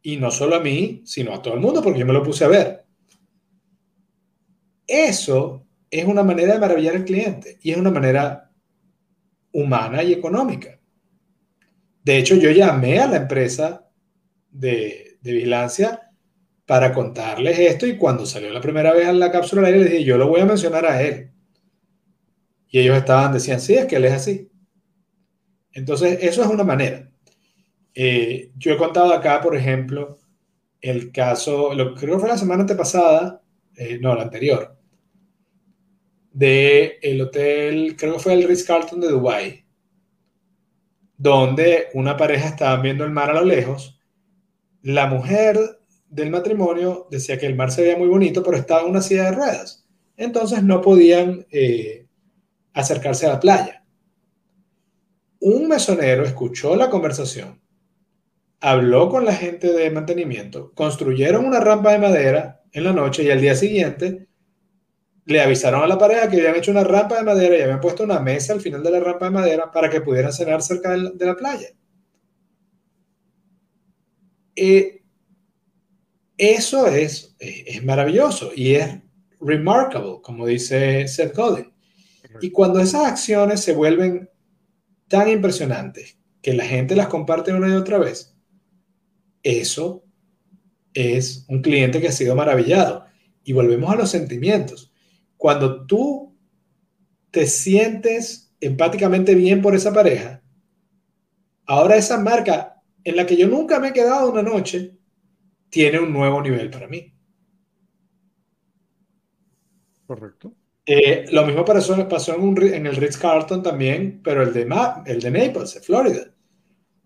[0.00, 2.44] Y no solo a mí, sino a todo el mundo, porque yo me lo puse
[2.44, 2.84] a ver.
[4.86, 8.50] Eso es una manera de maravillar al cliente y es una manera
[9.52, 10.78] humana y económica.
[12.02, 13.88] De hecho, yo llamé a la empresa
[14.50, 16.12] de, vigilancia
[16.64, 19.90] para contarles esto y cuando salió la primera vez en la cápsula al aire les
[19.90, 21.32] dije, yo lo voy a mencionar a él.
[22.68, 24.50] Y ellos estaban, decían, sí, es que él es así.
[25.72, 27.10] Entonces, eso es una manera.
[27.94, 30.18] Eh, yo he contado acá, por ejemplo,
[30.80, 33.42] el caso, lo creo que fue la semana antepasada,
[33.76, 34.75] eh, no, la anterior,
[36.36, 39.64] del el hotel, creo que fue el Ritz-Carlton de Dubai,
[41.16, 43.98] donde una pareja estaba viendo el mar a lo lejos.
[44.82, 45.58] La mujer
[46.10, 49.24] del matrimonio decía que el mar se veía muy bonito, pero estaba en una silla
[49.24, 49.88] de ruedas.
[50.18, 52.06] Entonces no podían eh,
[52.74, 53.82] acercarse a la playa.
[55.40, 57.62] un mesonero escuchó la conversación,
[58.60, 63.30] habló con la gente de mantenimiento, construyeron una rampa de madera en la noche y
[63.30, 64.26] al día siguiente
[65.26, 68.04] le avisaron a la pareja que habían hecho una rampa de madera y habían puesto
[68.04, 71.26] una mesa al final de la rampa de madera para que pudieran cenar cerca de
[71.26, 71.68] la, playa.
[74.54, 75.02] Eh,
[76.38, 78.98] eso es, es maravilloso y es
[79.40, 81.72] remarkable, como dice Seth Godin.
[82.40, 84.30] Y cuando esas acciones se vuelven
[85.08, 88.36] tan impresionantes que la gente las comparte una y otra vez,
[89.42, 90.04] eso
[90.94, 93.06] es un cliente que ha sido maravillado.
[93.42, 94.92] Y volvemos a los sentimientos.
[95.36, 96.36] Cuando tú
[97.30, 100.42] te sientes empáticamente bien por esa pareja,
[101.66, 104.96] ahora esa marca en la que yo nunca me he quedado una noche,
[105.68, 107.14] tiene un nuevo nivel para mí.
[110.06, 110.54] Correcto.
[110.84, 114.62] Eh, lo mismo pasó, pasó en, en, el Ritz Carlton también, pero el de,
[115.06, 116.30] el de Naples, de Florida.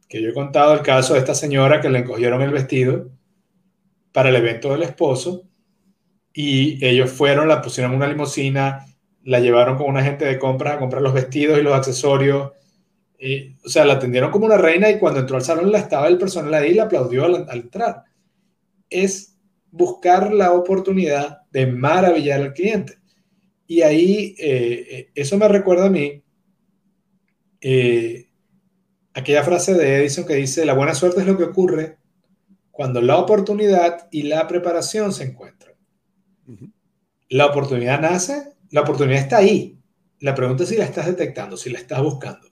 [0.06, 3.10] Que yo he contado el caso de esta señora que le encogieron el vestido
[4.12, 5.49] para el evento del esposo
[6.32, 8.86] y ellos fueron, la pusieron en una limusina,
[9.24, 12.52] la llevaron con un agente de compra a comprar los vestidos y los accesorios.
[13.18, 16.08] Y, o sea, la atendieron como una reina y cuando entró al salón la estaba
[16.08, 18.04] el personal ahí y la aplaudió al, entrar.
[18.88, 19.36] Es
[19.70, 22.98] buscar la oportunidad de maravillar al cliente.
[23.66, 26.22] Y ahí, eh, eh, eso me recuerda a mí
[27.60, 28.28] eh,
[29.14, 31.98] aquella frase de Edison que dice, la buena suerte es lo que ocurre
[32.70, 35.69] cuando la oportunidad y la preparación se encuentran.
[37.28, 39.78] La oportunidad nace, la oportunidad está ahí.
[40.20, 42.48] La pregunta es si la estás detectando, si la estás buscando.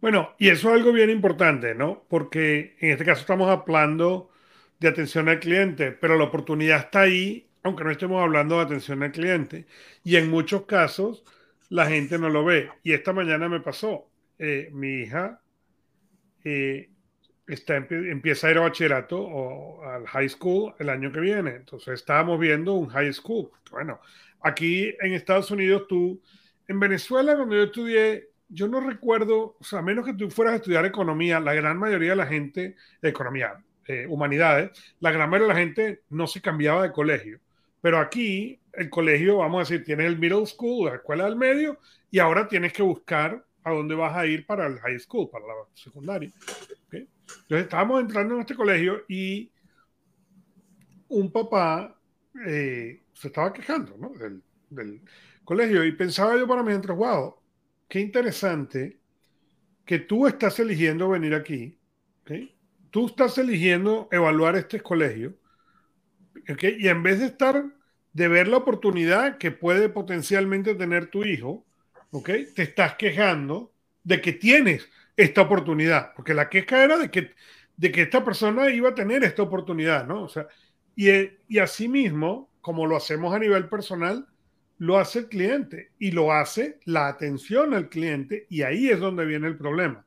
[0.00, 2.04] Bueno, y eso es algo bien importante, ¿no?
[2.08, 4.30] Porque en este caso estamos hablando
[4.80, 9.02] de atención al cliente, pero la oportunidad está ahí, aunque no estemos hablando de atención
[9.04, 9.66] al cliente.
[10.02, 11.24] Y en muchos casos
[11.68, 12.68] la gente no lo ve.
[12.82, 15.40] Y esta mañana me pasó, eh, mi hija
[16.44, 16.90] eh,
[17.46, 21.50] está, empieza a ir a bachillerato o al high school el año que viene.
[21.56, 23.50] Entonces estábamos viendo un high school.
[23.70, 24.00] Bueno,
[24.40, 26.20] aquí en Estados Unidos tú,
[26.68, 30.54] en Venezuela cuando yo estudié, yo no recuerdo, o sea, a menos que tú fueras
[30.54, 33.54] a estudiar economía, la gran mayoría de la gente, economía,
[33.86, 34.70] eh, humanidades,
[35.00, 37.40] la gran mayoría de la gente no se cambiaba de colegio.
[37.80, 41.78] Pero aquí el colegio, vamos a decir, tienes el middle school, la escuela del medio,
[42.10, 45.46] y ahora tienes que buscar a dónde vas a ir para el high school, para
[45.46, 46.30] la secundaria.
[47.42, 49.50] Entonces estábamos entrando en este colegio y
[51.08, 51.98] un papá
[52.46, 53.94] eh, se estaba quejando
[54.70, 55.02] del,
[55.44, 57.36] colegio y pensaba yo para mí, mientras, wow,
[57.88, 58.98] qué interesante
[59.84, 61.78] que tú estás eligiendo venir aquí,
[62.22, 62.54] ¿okay?
[62.90, 65.36] tú estás eligiendo evaluar este colegio,
[66.48, 66.76] ¿okay?
[66.78, 67.64] y en vez de estar,
[68.12, 71.66] de ver la oportunidad que puede potencialmente tener tu hijo,
[72.12, 72.46] ¿okay?
[72.54, 73.74] te estás quejando
[74.04, 77.30] de que tienes esta oportunidad, porque la queja era de que,
[77.76, 80.24] de que esta persona iba a tener esta oportunidad, ¿no?
[80.24, 80.46] O sea,
[80.96, 81.10] y,
[81.48, 84.26] y asimismo, como lo hacemos a nivel personal,
[84.78, 89.24] lo hace el cliente y lo hace la atención al cliente y ahí es donde
[89.24, 90.04] viene el problema,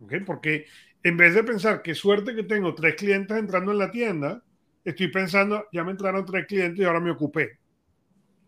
[0.00, 0.14] ¿ok?
[0.26, 0.66] Porque
[1.02, 4.42] en vez de pensar qué suerte que tengo tres clientes entrando en la tienda,
[4.84, 7.58] estoy pensando, ya me entraron tres clientes y ahora me ocupé.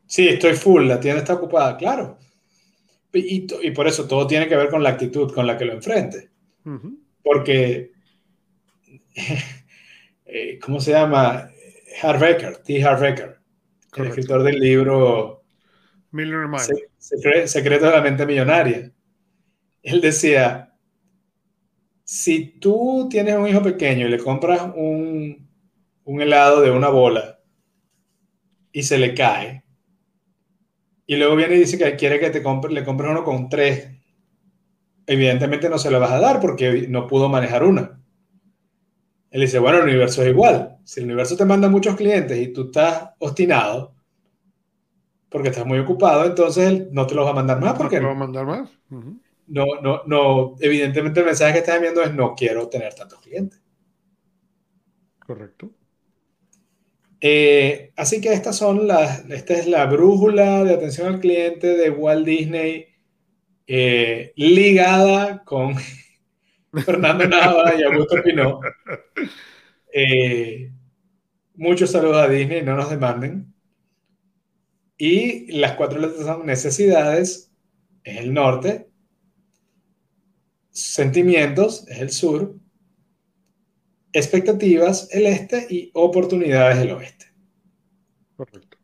[0.06, 2.18] Sí, estoy full, la tienda está ocupada, claro.
[3.12, 6.30] Y, por eso todo tiene que ver con la actitud con la que lo enfrente.
[7.22, 7.92] Porque,
[10.24, 11.50] eh, ¿cómo se llama?
[12.02, 12.84] Harvecker, T.
[12.84, 13.40] Harvecker,
[13.96, 15.42] el escritor del libro
[16.98, 18.92] Secreto de la mente millonaria.
[19.82, 20.74] Él decía,
[22.04, 25.48] si tú tienes un hijo pequeño y le compras un,
[26.04, 27.40] un helado de una bola
[28.72, 29.64] y se le cae,
[31.11, 33.90] y luego viene y dice que quiere que te compre, le compres uno con tres.
[35.08, 38.00] Evidentemente no se lo vas a dar porque no pudo manejar una.
[39.32, 40.78] Él dice, bueno, el universo es igual.
[40.84, 43.96] Si el universo te manda muchos clientes y tú estás obstinado
[45.28, 47.76] porque estás muy ocupado, entonces él no te los va a mandar más.
[47.76, 48.70] Porque no te va a mandar más.
[49.48, 50.54] No, no, no.
[50.61, 53.61] Evidentemente el mensaje que estás enviando es no quiero tener tantos clientes.
[55.18, 55.72] Correcto.
[57.20, 61.90] Eh, así que estas son las, esta es la brújula de atención al cliente de
[61.90, 62.86] Walt Disney
[63.66, 65.74] eh, ligada con
[66.84, 68.60] Fernando Nava y Augusto Pinot.
[69.92, 70.72] Eh,
[71.54, 73.52] muchos saludos a Disney, no nos demanden.
[74.96, 77.52] Y las cuatro letras son necesidades,
[78.04, 78.88] es el norte,
[80.70, 82.59] sentimientos, es el sur,
[84.12, 87.26] expectativas el este y oportunidades el oeste.
[88.36, 88.78] Correcto.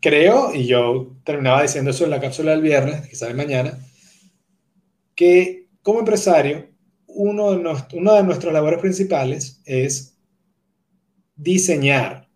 [0.00, 3.78] creo, y yo terminaba diciendo eso en la cápsula del viernes, que sale mañana,
[5.14, 6.70] que como empresario,
[7.06, 7.56] uno de,
[7.94, 10.18] una de nuestras labores principales es
[11.36, 12.28] diseñar,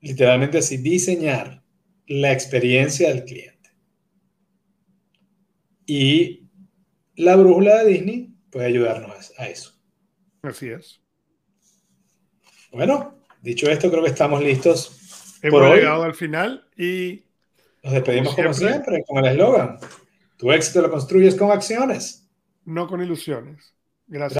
[0.00, 1.62] literalmente así, diseñar
[2.06, 3.70] la experiencia del cliente.
[5.86, 6.48] Y
[7.16, 9.72] la brújula de Disney puede ayudarnos a eso.
[10.42, 11.00] Así es.
[12.72, 15.38] Bueno, dicho esto, creo que estamos listos.
[15.42, 17.24] Hemos por llegado al final y
[17.82, 19.78] nos despedimos como siempre, con el eslogan.
[20.36, 22.28] Tu éxito lo construyes con acciones.
[22.64, 23.74] No con ilusiones.
[24.06, 24.36] Gracias.